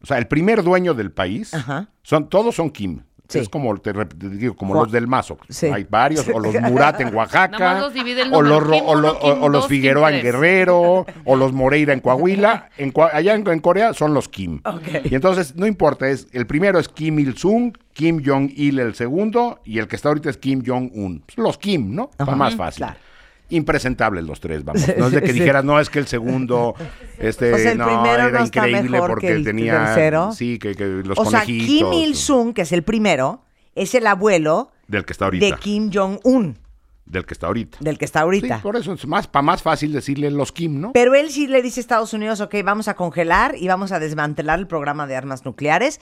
O 0.02 0.06
sea, 0.06 0.18
el 0.18 0.28
primer 0.28 0.64
dueño 0.64 0.94
del 0.94 1.12
país, 1.12 1.54
Ajá. 1.54 1.90
son, 2.04 2.30
todos 2.30 2.56
son 2.56 2.70
Kim. 2.70 3.04
Sí. 3.30 3.40
Es 3.40 3.48
como, 3.50 3.78
te, 3.78 3.94
te 3.94 4.30
digo, 4.30 4.56
como 4.56 4.74
los 4.74 4.92
del 4.92 5.08
Mazo. 5.08 5.38
Sí. 5.50 5.68
Hay 5.68 5.86
varios, 5.90 6.28
o 6.34 6.40
los 6.40 6.54
Murat 6.62 7.00
en 7.00 7.14
Oaxaca, 7.16 7.80
los 7.80 7.94
o 8.34 8.42
los, 8.42 8.62
Kim 8.64 8.84
o, 8.86 8.92
uno, 8.92 8.96
lo- 9.02 9.12
o- 9.12 9.20
Kim 9.20 9.44
o 9.44 9.50
los 9.50 9.68
Figueroa 9.68 10.12
en. 10.14 10.22
Guerrero, 10.24 11.06
o 11.26 11.36
los 11.36 11.54
Moreira 11.54 11.94
en 11.94 12.00
Coahuila. 12.02 12.70
En 12.78 12.92
allá 13.14 13.36
en, 13.36 13.48
en 13.48 13.60
Corea 13.60 13.94
son 13.94 14.14
los 14.14 14.28
Kim. 14.30 14.62
Y 15.04 15.14
entonces, 15.16 15.56
no 15.56 15.68
importa, 15.68 16.08
es 16.10 16.28
el 16.32 16.48
primero 16.48 16.80
es 16.80 16.90
Kim 16.90 17.20
Il-sung, 17.20 17.78
Kim 17.94 18.22
Jong-il 18.26 18.80
el 18.80 18.96
segundo, 18.96 19.60
y 19.64 19.78
el 19.80 19.88
que 19.88 19.96
está 19.96 20.10
ahorita 20.10 20.30
es 20.30 20.38
Kim 20.38 20.64
Jong-un. 20.66 21.22
Pues 21.26 21.38
Los 21.38 21.58
Kim, 21.58 21.94
¿no? 21.94 22.10
Ajá. 22.18 22.36
más 22.36 22.56
fácil. 22.56 22.86
Claro. 22.86 23.00
Impresentables 23.50 24.24
los 24.24 24.40
tres, 24.40 24.64
vamos. 24.64 24.84
No 24.98 25.08
es 25.08 25.12
de 25.14 25.22
que 25.24 25.34
dijeras, 25.34 25.64
no, 25.66 25.80
es 25.80 25.90
que 25.90 26.00
el 26.00 26.08
segundo, 26.08 26.76
este, 27.18 27.54
O 27.54 27.58
sea, 27.58 27.72
el 27.72 27.78
no, 27.78 27.86
primero 27.86 28.28
era 28.30 28.40
no 28.40 28.46
increíble 28.46 29.00
porque 29.00 29.28
que 29.28 29.34
el 29.34 29.44
tenía, 29.44 29.86
tercero. 29.86 30.32
sí, 30.34 30.60
que, 30.60 30.76
que 30.76 30.86
los 30.86 31.18
o 31.18 31.26
sea, 31.26 31.42
conejitos. 31.42 31.68
Kim 31.68 31.94
Il-sung, 31.94 32.54
que 32.54 32.62
es 32.62 32.72
el 32.72 32.84
primero, 32.84 33.44
es 33.76 33.96
el 33.96 34.06
abuelo 34.08 34.72
Del 34.88 35.06
que 35.06 35.14
está 35.14 35.26
ahorita. 35.26 35.46
de 35.46 35.54
Kim 35.54 35.90
Jong-un, 35.94 36.58
Del 37.06 37.26
que 37.26 37.34
está 37.34 37.48
ahorita. 37.48 37.78
del 37.82 37.98
que 37.98 38.06
está 38.06 38.22
ahorita. 38.22 38.58
Sí, 38.58 38.62
por 38.64 38.76
eso 38.76 38.94
es 38.94 39.08
más, 39.08 39.28
para 39.28 39.42
más 39.44 39.64
fácil 39.64 39.92
decirle 39.94 40.30
los 40.30 40.52
Kim, 40.52 40.80
¿no? 40.80 40.92
Pero 40.94 41.16
él 41.16 41.32
sí 41.32 41.48
le 41.48 41.62
dice 41.64 41.80
a 41.80 41.82
Estados 41.82 42.14
Unidos, 42.14 42.42
ok, 42.42 42.56
vamos 42.64 42.88
a 42.88 42.94
congelar 42.96 43.56
y 43.58 43.68
vamos 43.68 43.92
a 43.92 44.00
desmantelar 44.00 44.60
el 44.60 44.68
programa 44.68 45.08
de 45.08 45.16
armas 45.16 45.44
nucleares 45.46 46.00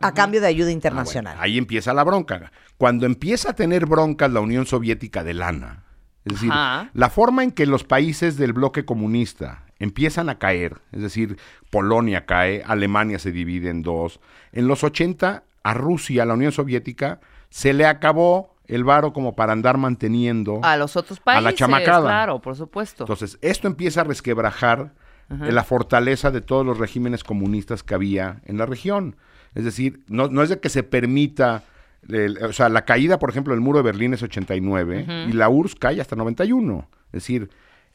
a 0.00 0.14
cambio 0.14 0.40
de 0.40 0.46
ayuda 0.46 0.68
Ah, 0.68 0.72
internacional. 0.72 1.32
bueno, 1.34 1.42
ahí 1.44 1.58
empieza 1.58 1.92
la 1.92 2.04
bronca. 2.04 2.52
Cuando 2.76 3.04
empieza 3.04 3.50
a 3.50 3.52
tener 3.54 3.84
broncas 3.86 4.30
la 4.32 4.40
Unión 4.40 4.64
Soviética 4.64 5.24
de 5.24 5.34
lana, 5.34 5.84
es 6.28 6.34
decir, 6.34 6.50
Ajá. 6.52 6.90
la 6.94 7.10
forma 7.10 7.42
en 7.44 7.50
que 7.50 7.66
los 7.66 7.84
países 7.84 8.36
del 8.36 8.52
bloque 8.52 8.84
comunista 8.84 9.64
empiezan 9.78 10.28
a 10.28 10.38
caer, 10.38 10.80
es 10.92 11.02
decir, 11.02 11.38
Polonia 11.70 12.26
cae, 12.26 12.62
Alemania 12.66 13.18
se 13.18 13.32
divide 13.32 13.70
en 13.70 13.82
dos. 13.82 14.20
En 14.52 14.66
los 14.66 14.82
80, 14.84 15.44
a 15.62 15.74
Rusia, 15.74 16.22
a 16.22 16.26
la 16.26 16.34
Unión 16.34 16.52
Soviética, 16.52 17.20
se 17.50 17.72
le 17.72 17.86
acabó 17.86 18.54
el 18.66 18.84
varo 18.84 19.12
como 19.12 19.34
para 19.34 19.52
andar 19.52 19.78
manteniendo 19.78 20.60
A 20.62 20.76
los 20.76 20.96
otros 20.96 21.20
a 21.20 21.24
países. 21.24 21.44
la 21.44 21.54
chamacada. 21.54 22.02
Claro, 22.02 22.40
por 22.40 22.54
supuesto. 22.56 23.04
Entonces, 23.04 23.38
esto 23.40 23.66
empieza 23.66 24.02
a 24.02 24.04
resquebrajar 24.04 24.92
eh, 25.30 25.52
la 25.52 25.64
fortaleza 25.64 26.30
de 26.30 26.40
todos 26.40 26.66
los 26.66 26.78
regímenes 26.78 27.24
comunistas 27.24 27.82
que 27.82 27.94
había 27.94 28.40
en 28.44 28.58
la 28.58 28.66
región. 28.66 29.16
Es 29.54 29.64
decir, 29.64 30.02
no, 30.08 30.28
no 30.28 30.42
es 30.42 30.50
de 30.50 30.60
que 30.60 30.68
se 30.68 30.82
permita, 30.82 31.64
el- 32.08 32.38
o 32.44 32.52
sea, 32.52 32.68
la 32.68 32.84
caída, 32.84 33.18
por 33.18 33.30
ejemplo, 33.30 33.52
del 33.54 33.60
muro 33.60 33.78
de 33.78 33.84
Berlín 33.84 34.14
es 34.14 34.22
89 34.22 35.04
y 35.28 35.32
la 35.32 35.48
URSS 35.48 35.74
cae 35.76 36.00
hasta 36.00 36.16
91. 36.16 36.88
Es 37.06 37.12
decir, 37.12 37.50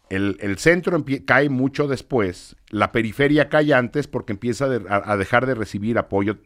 El, 0.10 0.38
el 0.41 0.58
centro 0.60 1.04
cae 1.26 1.49
mucho 1.49 1.88
después, 1.88 2.56
la 2.69 2.91
periferia 2.91 3.47
cae 3.49 3.73
antes 3.73 4.08
porque 4.08 4.34
empieza 4.34 4.67
de- 4.67 4.88
a, 4.88 5.12
a 5.13 5.17
dejar 5.17 5.45
de 5.47 5.56
recibir 5.56 5.97
apoyo 5.97 6.38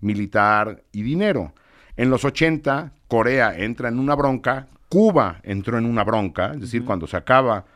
militar 0.00 0.84
y 0.92 1.02
dinero. 1.02 1.52
En 1.96 2.08
los 2.08 2.24
80, 2.24 2.92
Corea 3.08 3.58
entra 3.58 3.88
en 3.88 3.98
una 3.98 4.14
bronca, 4.14 4.68
Cuba 4.88 5.40
entró 5.42 5.76
en 5.76 5.84
una 5.86 6.04
bronca, 6.04 6.52
es 6.54 6.60
decir, 6.62 6.84
cuando 6.84 7.06
se 7.06 7.16
acaba 7.16 7.66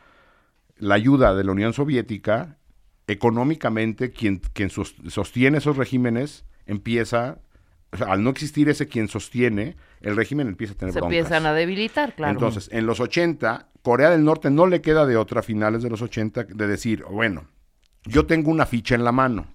la 0.78 0.94
ayuda 0.94 1.34
de 1.34 1.44
la 1.44 1.52
Unión 1.52 1.72
Soviética, 1.74 2.56
económicamente 3.06 4.10
quien, 4.12 4.38
quien 4.52 4.70
sos- 4.70 4.94
sostiene 5.08 5.58
esos 5.58 5.76
regímenes 5.76 6.44
empieza, 6.66 7.38
o 7.94 7.96
sea, 7.96 8.08
al 8.08 8.22
no 8.22 8.30
existir 8.30 8.68
ese 8.68 8.86
quien 8.88 9.08
sostiene, 9.08 9.76
el 10.00 10.16
régimen 10.16 10.48
empieza 10.48 10.74
a 10.74 10.76
tener 10.76 10.92
Se 10.92 11.00
broncas. 11.00 11.16
empiezan 11.16 11.46
a 11.46 11.52
debilitar, 11.54 12.14
claro. 12.14 12.32
Entonces, 12.32 12.68
en 12.72 12.86
los 12.86 13.00
80, 13.00 13.68
Corea 13.82 14.10
del 14.10 14.24
Norte 14.24 14.50
no 14.50 14.66
le 14.66 14.80
queda 14.82 15.06
de 15.06 15.16
otra 15.16 15.40
a 15.40 15.42
finales 15.42 15.82
de 15.82 15.90
los 15.90 16.02
80 16.02 16.44
de 16.44 16.66
decir, 16.66 17.04
bueno, 17.10 17.46
yo 18.04 18.26
tengo 18.26 18.50
una 18.50 18.66
ficha 18.66 18.94
en 18.94 19.04
la 19.04 19.12
mano, 19.12 19.46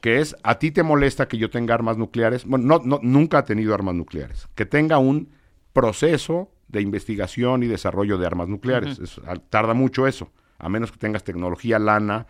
que 0.00 0.20
es, 0.20 0.36
a 0.44 0.58
ti 0.60 0.70
te 0.70 0.82
molesta 0.84 1.26
que 1.26 1.36
yo 1.38 1.50
tenga 1.50 1.74
armas 1.74 1.96
nucleares, 1.96 2.44
bueno, 2.44 2.64
no, 2.66 2.80
no, 2.84 3.00
nunca 3.02 3.38
ha 3.38 3.44
tenido 3.44 3.74
armas 3.74 3.94
nucleares, 3.96 4.46
que 4.54 4.66
tenga 4.66 4.98
un 4.98 5.30
proceso 5.72 6.50
de 6.68 6.80
investigación 6.82 7.62
y 7.62 7.66
desarrollo 7.66 8.18
de 8.18 8.26
armas 8.26 8.48
nucleares. 8.48 8.98
Es- 8.98 9.20
tarda 9.50 9.74
mucho 9.74 10.06
eso, 10.06 10.30
a 10.58 10.68
menos 10.68 10.92
que 10.92 10.98
tengas 10.98 11.24
tecnología 11.24 11.78
lana 11.78 12.26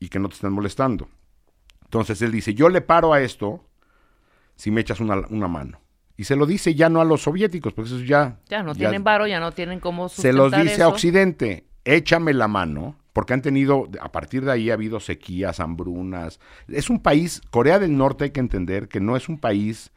y 0.00 0.08
que 0.08 0.18
no 0.18 0.28
te 0.28 0.34
estén 0.34 0.52
molestando. 0.52 1.08
Entonces 1.84 2.20
él 2.22 2.32
dice, 2.32 2.54
yo 2.54 2.68
le 2.68 2.80
paro 2.80 3.12
a 3.12 3.20
esto 3.20 3.64
si 4.56 4.70
me 4.70 4.80
echas 4.80 5.00
una, 5.00 5.16
una 5.30 5.48
mano. 5.48 5.80
Y 6.16 6.24
se 6.24 6.34
lo 6.34 6.46
dice 6.46 6.74
ya 6.74 6.88
no 6.88 7.00
a 7.00 7.04
los 7.04 7.22
soviéticos, 7.22 7.74
porque 7.74 7.90
eso 7.94 8.02
ya... 8.02 8.38
ya 8.48 8.62
no 8.62 8.74
tienen 8.74 9.04
varo, 9.04 9.26
ya 9.26 9.38
no 9.38 9.52
tienen 9.52 9.80
cómo 9.80 10.08
Se 10.08 10.32
los 10.32 10.50
dice 10.50 10.82
a. 10.82 10.88
Occidente, 10.88 11.66
échame 11.84 12.32
la 12.32 12.48
mano, 12.48 12.96
porque 13.12 13.34
han 13.34 13.42
tenido, 13.42 13.88
a 14.00 14.10
partir 14.12 14.44
de 14.44 14.52
ahí 14.52 14.70
ha 14.70 14.74
habido 14.74 14.98
sequías, 14.98 15.60
hambrunas. 15.60 16.40
Es 16.68 16.88
un 16.88 17.00
país, 17.00 17.42
Corea 17.50 17.78
del 17.78 17.96
Norte 17.96 18.24
hay 18.24 18.30
que 18.30 18.40
entender 18.40 18.88
que 18.88 19.00
no 19.00 19.14
es 19.16 19.28
un 19.28 19.38
país 19.38 19.92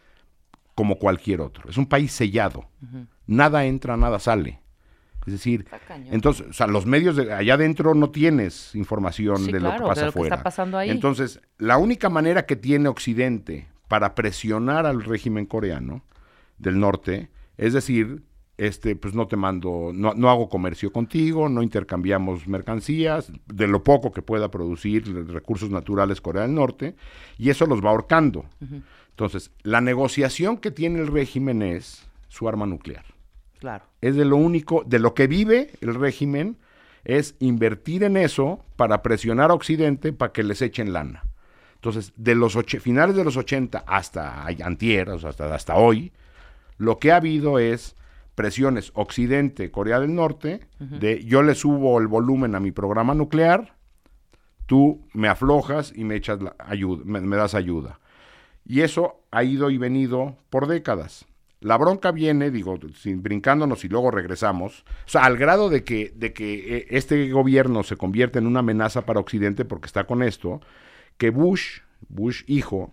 como 0.76 0.98
cualquier 0.98 1.42
otro, 1.42 1.70
es 1.70 1.78
un 1.78 1.86
país 1.86 2.12
sellado. 2.12 2.66
Nada 3.26 3.66
entra, 3.66 3.96
nada 3.98 4.20
sale. 4.20 4.60
Es 5.26 5.34
decir, 5.34 5.68
entonces, 6.12 6.48
o 6.50 6.54
sea, 6.54 6.68
los 6.68 6.86
medios 6.86 7.16
de 7.16 7.32
allá 7.32 7.54
adentro 7.54 7.94
no 7.94 8.10
tienes 8.10 8.74
información 8.76 9.38
Sí, 9.38 9.52
de 9.52 9.60
lo 9.60 9.72
que 9.74 9.80
pasa 9.80 10.02
de 10.02 10.08
lo 10.08 10.12
que 10.14 10.20
afuera. 10.20 10.36
está 10.36 10.44
pasando 10.44 10.78
ahí. 10.78 10.90
Entonces, 10.90 11.40
la 11.58 11.78
única 11.78 12.10
manera 12.10 12.46
que 12.46 12.56
tiene 12.56 12.90
Occidente 12.90 13.69
para 13.90 14.16
presionar 14.16 14.86
al 14.86 15.04
régimen 15.04 15.46
coreano 15.46 16.04
del 16.58 16.80
norte, 16.80 17.30
es 17.58 17.74
decir, 17.74 18.24
este, 18.58 18.96
pues 18.96 19.14
no 19.14 19.28
te 19.28 19.36
mando, 19.36 19.92
no, 19.94 20.14
no 20.14 20.30
hago 20.30 20.48
comercio 20.48 20.94
contigo, 20.94 21.50
no 21.50 21.64
intercambiamos 21.64 22.48
mercancías, 22.48 23.32
de 23.48 23.68
lo 23.68 23.84
poco 23.84 24.12
que 24.12 24.22
pueda 24.22 24.52
producir 24.52 25.28
recursos 25.28 25.70
naturales 25.70 26.22
Corea 26.22 26.44
del 26.44 26.54
Norte, 26.54 26.96
y 27.38 27.50
eso 27.50 27.66
los 27.66 27.84
va 27.84 27.90
ahorcando. 27.90 28.46
Entonces, 29.10 29.52
la 29.64 29.82
negociación 29.82 30.58
que 30.58 30.72
tiene 30.72 31.00
el 31.00 31.08
régimen 31.08 31.62
es 31.62 32.08
su 32.28 32.48
arma 32.48 32.66
nuclear. 32.66 33.06
Claro. 33.60 33.86
Es 34.02 34.16
de 34.16 34.26
lo 34.26 34.38
único, 34.38 34.84
de 34.86 35.00
lo 35.00 35.14
que 35.14 35.28
vive 35.28 35.72
el 35.82 35.96
régimen, 35.96 36.58
es 37.06 37.36
invertir 37.40 38.04
en 38.04 38.18
eso 38.18 38.64
para 38.76 39.02
presionar 39.02 39.52
a 39.52 39.56
Occidente 39.56 40.14
para 40.14 40.32
que 40.32 40.44
les 40.44 40.62
echen 40.62 40.94
lana. 40.94 41.24
Entonces, 41.80 42.12
de 42.18 42.36
los 42.36 42.56
och- 42.58 42.80
finales 42.80 43.16
de 43.16 43.24
los 43.24 43.38
80 43.38 43.84
hasta 43.88 44.46
antier, 44.64 45.10
o 45.10 45.20
sea, 45.20 45.30
hasta, 45.30 45.54
hasta 45.54 45.76
hoy, 45.76 46.12
lo 46.78 46.98
que 47.00 47.12
ha 47.12 47.18
habido 47.18 47.58
es 47.60 47.96
presiones 48.36 48.92
Occidente, 48.96 49.72
Corea 49.72 50.00
del 50.00 50.14
Norte, 50.16 50.62
de 50.80 51.24
yo 51.26 51.42
le 51.44 51.56
subo 51.56 52.00
el 52.00 52.08
volumen 52.08 52.56
a 52.56 52.60
mi 52.60 52.72
programa 52.72 53.14
nuclear, 53.14 53.76
tú 54.66 55.06
me 55.14 55.28
aflojas 55.28 55.92
y 55.96 56.04
me 56.04 56.16
echas 56.16 56.42
la 56.42 56.56
ayuda, 56.60 57.02
me, 57.06 57.22
me 57.22 57.36
das 57.38 57.54
ayuda. 57.56 58.00
Y 58.66 58.82
eso 58.82 59.22
ha 59.32 59.44
ido 59.44 59.70
y 59.72 59.78
venido 59.78 60.36
por 60.50 60.68
décadas. 60.68 61.26
La 61.62 61.78
bronca 61.78 62.12
viene, 62.12 62.52
digo, 62.52 62.78
sin, 62.96 63.22
brincándonos 63.22 63.84
y 63.84 63.90
luego 63.90 64.12
regresamos, 64.12 64.86
o 65.06 65.10
sea, 65.10 65.24
al 65.26 65.38
grado 65.38 65.70
de 65.70 65.84
que, 65.84 66.14
de 66.16 66.32
que 66.32 66.78
eh, 66.78 66.88
este 66.92 67.30
gobierno 67.32 67.84
se 67.84 67.98
convierte 67.98 68.40
en 68.40 68.48
una 68.48 68.60
amenaza 68.60 69.06
para 69.06 69.20
Occidente 69.20 69.66
porque 69.66 69.88
está 69.88 70.06
con 70.06 70.24
esto, 70.24 70.62
que 71.20 71.30
Bush, 71.30 71.82
Bush 72.08 72.44
hijo, 72.48 72.90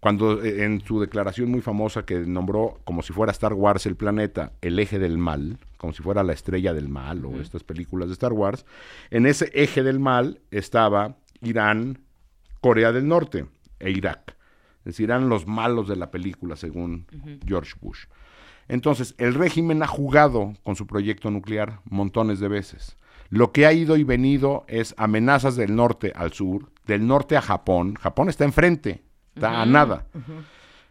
cuando 0.00 0.42
eh, 0.42 0.64
en 0.64 0.82
su 0.82 1.00
declaración 1.00 1.50
muy 1.50 1.62
famosa 1.62 2.04
que 2.04 2.18
nombró 2.18 2.80
como 2.84 3.00
si 3.00 3.14
fuera 3.14 3.32
Star 3.32 3.54
Wars 3.54 3.86
el 3.86 3.96
planeta 3.96 4.52
el 4.60 4.78
eje 4.78 4.98
del 4.98 5.16
mal, 5.16 5.58
como 5.78 5.94
si 5.94 6.02
fuera 6.02 6.22
la 6.22 6.34
estrella 6.34 6.74
del 6.74 6.88
mal 6.88 7.24
o 7.24 7.40
estas 7.40 7.62
películas 7.64 8.08
de 8.08 8.14
Star 8.14 8.34
Wars, 8.34 8.66
en 9.10 9.24
ese 9.24 9.50
eje 9.54 9.82
del 9.82 10.00
mal 10.00 10.40
estaba 10.50 11.16
Irán, 11.40 12.00
Corea 12.60 12.92
del 12.92 13.08
Norte 13.08 13.46
e 13.78 13.90
Irak. 13.90 14.36
Es 14.80 14.84
decir, 14.84 15.10
eran 15.10 15.28
los 15.28 15.46
malos 15.46 15.88
de 15.88 15.96
la 15.96 16.10
película, 16.10 16.56
según 16.56 17.06
George 17.46 17.74
Bush. 17.80 18.06
Entonces, 18.66 19.14
el 19.18 19.34
régimen 19.34 19.82
ha 19.82 19.86
jugado 19.86 20.54
con 20.62 20.74
su 20.74 20.86
proyecto 20.86 21.30
nuclear 21.30 21.80
montones 21.84 22.40
de 22.40 22.48
veces. 22.48 22.96
Lo 23.30 23.52
que 23.52 23.64
ha 23.64 23.72
ido 23.72 23.96
y 23.96 24.04
venido 24.04 24.64
es 24.66 24.94
amenazas 24.98 25.54
del 25.54 25.76
norte 25.76 26.12
al 26.16 26.32
sur, 26.32 26.70
del 26.86 27.06
norte 27.06 27.36
a 27.36 27.40
Japón. 27.40 27.94
Japón 27.94 28.28
está 28.28 28.44
enfrente, 28.44 29.04
está 29.34 29.62
a 29.62 29.66
nada. 29.66 30.08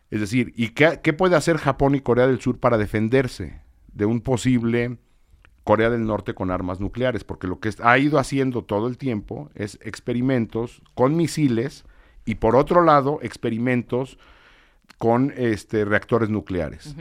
Es 0.10 0.22
decir, 0.22 0.54
¿y 0.56 0.70
qué, 0.70 1.02
qué 1.04 1.14
puede 1.14 1.36
hacer 1.36 1.58
Japón 1.58 1.96
y 1.96 2.00
Corea 2.00 2.28
del 2.28 2.40
Sur 2.40 2.58
para 2.58 2.78
defenderse 2.78 3.62
de 3.94 4.06
un 4.06 4.22
posible 4.22 4.98
Corea 5.66 5.90
del 5.90 6.06
Norte 6.06 6.34
con 6.34 6.50
armas 6.50 6.80
nucleares? 6.80 7.26
Porque 7.26 7.46
lo 7.46 7.60
que 7.60 7.72
ha 7.84 7.98
ido 8.00 8.18
haciendo 8.18 8.64
todo 8.64 8.88
el 8.88 8.98
tiempo 8.98 9.52
es 9.54 9.78
experimentos 9.84 10.82
con 10.96 11.18
misiles 11.18 11.84
y 12.26 12.36
por 12.36 12.56
otro 12.56 12.84
lado 12.84 13.20
experimentos 13.22 14.18
con 14.98 15.34
este, 15.36 15.84
reactores 15.84 16.30
nucleares. 16.30 16.96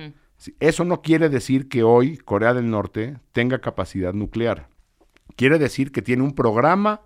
Eso 0.60 0.84
no 0.84 1.00
quiere 1.00 1.28
decir 1.28 1.68
que 1.68 1.82
hoy 1.82 2.16
Corea 2.16 2.54
del 2.54 2.70
Norte 2.70 3.18
tenga 3.32 3.60
capacidad 3.60 4.12
nuclear. 4.12 4.68
Quiere 5.38 5.60
decir 5.60 5.92
que 5.92 6.02
tiene 6.02 6.24
un 6.24 6.34
programa 6.34 7.02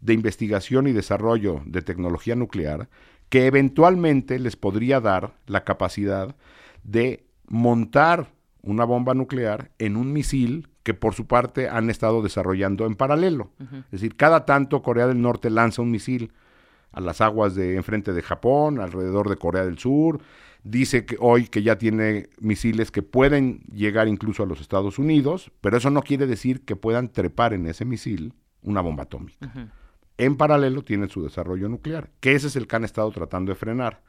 de 0.00 0.12
investigación 0.12 0.88
y 0.88 0.92
desarrollo 0.92 1.62
de 1.66 1.82
tecnología 1.82 2.34
nuclear 2.34 2.88
que 3.28 3.46
eventualmente 3.46 4.40
les 4.40 4.56
podría 4.56 5.00
dar 5.00 5.36
la 5.46 5.62
capacidad 5.62 6.34
de 6.82 7.24
montar 7.46 8.32
una 8.62 8.84
bomba 8.84 9.14
nuclear 9.14 9.70
en 9.78 9.96
un 9.96 10.12
misil 10.12 10.68
que 10.82 10.94
por 10.94 11.14
su 11.14 11.28
parte 11.28 11.68
han 11.68 11.90
estado 11.90 12.22
desarrollando 12.22 12.86
en 12.86 12.96
paralelo. 12.96 13.52
Es 13.60 14.00
decir, 14.00 14.16
cada 14.16 14.44
tanto 14.46 14.82
Corea 14.82 15.06
del 15.06 15.22
Norte 15.22 15.48
lanza 15.48 15.80
un 15.80 15.92
misil 15.92 16.32
a 16.90 17.00
las 17.00 17.20
aguas 17.20 17.54
de 17.54 17.76
enfrente 17.76 18.12
de 18.12 18.22
Japón, 18.22 18.80
alrededor 18.80 19.28
de 19.28 19.36
Corea 19.36 19.64
del 19.64 19.78
Sur. 19.78 20.20
Dice 20.62 21.06
que 21.06 21.16
hoy 21.20 21.46
que 21.46 21.62
ya 21.62 21.78
tiene 21.78 22.28
misiles 22.38 22.90
que 22.90 23.02
pueden 23.02 23.60
llegar 23.72 24.08
incluso 24.08 24.42
a 24.42 24.46
los 24.46 24.60
Estados 24.60 24.98
Unidos, 24.98 25.50
pero 25.60 25.78
eso 25.78 25.90
no 25.90 26.02
quiere 26.02 26.26
decir 26.26 26.62
que 26.64 26.76
puedan 26.76 27.08
trepar 27.08 27.54
en 27.54 27.66
ese 27.66 27.84
misil 27.84 28.34
una 28.62 28.80
bomba 28.82 29.04
atómica. 29.04 29.50
En 30.18 30.36
paralelo 30.36 30.82
tienen 30.82 31.08
su 31.08 31.22
desarrollo 31.22 31.68
nuclear, 31.70 32.10
que 32.20 32.34
ese 32.34 32.48
es 32.48 32.56
el 32.56 32.66
que 32.66 32.76
han 32.76 32.84
estado 32.84 33.10
tratando 33.10 33.52
de 33.52 33.56
frenar. 33.56 34.02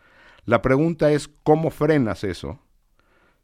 La 0.46 0.62
pregunta 0.62 1.10
es, 1.12 1.30
¿cómo 1.44 1.70
frenas 1.70 2.24
eso 2.26 2.60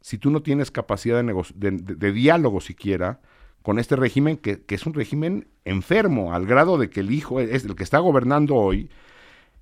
si 0.00 0.18
tú 0.18 0.30
no 0.30 0.42
tienes 0.42 0.70
capacidad 0.70 1.22
de, 1.24 1.32
de- 1.54 1.70
de- 1.70 1.94
de 1.94 2.12
diálogo 2.12 2.60
siquiera 2.60 3.20
con 3.62 3.78
este 3.78 3.96
régimen 3.96 4.36
que, 4.36 4.62
que 4.62 4.74
es 4.74 4.86
un 4.86 4.94
régimen 4.94 5.48
enfermo, 5.64 6.34
al 6.34 6.46
grado 6.46 6.76
de 6.78 6.90
que 6.90 7.00
el 7.00 7.10
hijo, 7.10 7.40
es 7.40 7.64
el 7.64 7.74
que 7.74 7.82
está 7.84 7.98
gobernando 7.98 8.54
hoy, 8.54 8.90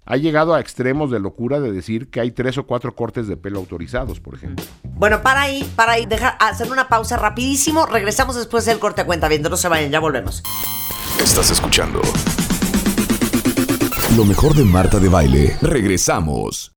ha 0.07 0.17
llegado 0.17 0.55
a 0.55 0.61
extremos 0.61 1.11
de 1.11 1.21
locura 1.21 1.61
de 1.61 1.73
decir 1.73 2.09
que 2.09 2.21
hay 2.21 2.31
tres 2.31 2.57
o 2.59 2.67
cuatro 2.67 2.95
cortes 2.95 3.27
de 3.29 3.37
pelo 3.37 3.59
autorizados, 3.59 4.21
por 4.21 4.35
ejemplo. 4.35 4.65
Bueno, 4.85 5.21
para 5.23 5.43
ahí, 5.43 5.71
para 5.77 5.93
ahí, 5.93 6.07
deja 6.07 6.29
hacer 6.29 6.71
una 6.73 6.89
pausa 6.89 7.17
rapidísimo. 7.17 7.87
Regresamos 7.87 8.37
después 8.37 8.65
del 8.65 8.79
corte 8.79 9.03
a 9.03 9.07
cuenta 9.07 9.29
viendo. 9.29 9.51
No 9.51 9.57
se 9.57 9.69
vayan, 9.69 9.91
ya 9.91 10.01
volvemos. 10.01 10.43
Estás 11.23 11.51
escuchando 11.51 12.01
lo 14.17 14.25
mejor 14.25 14.55
de 14.55 14.65
Marta 14.65 14.99
de 14.99 15.11
Baile. 15.11 15.59
Regresamos. 15.61 16.73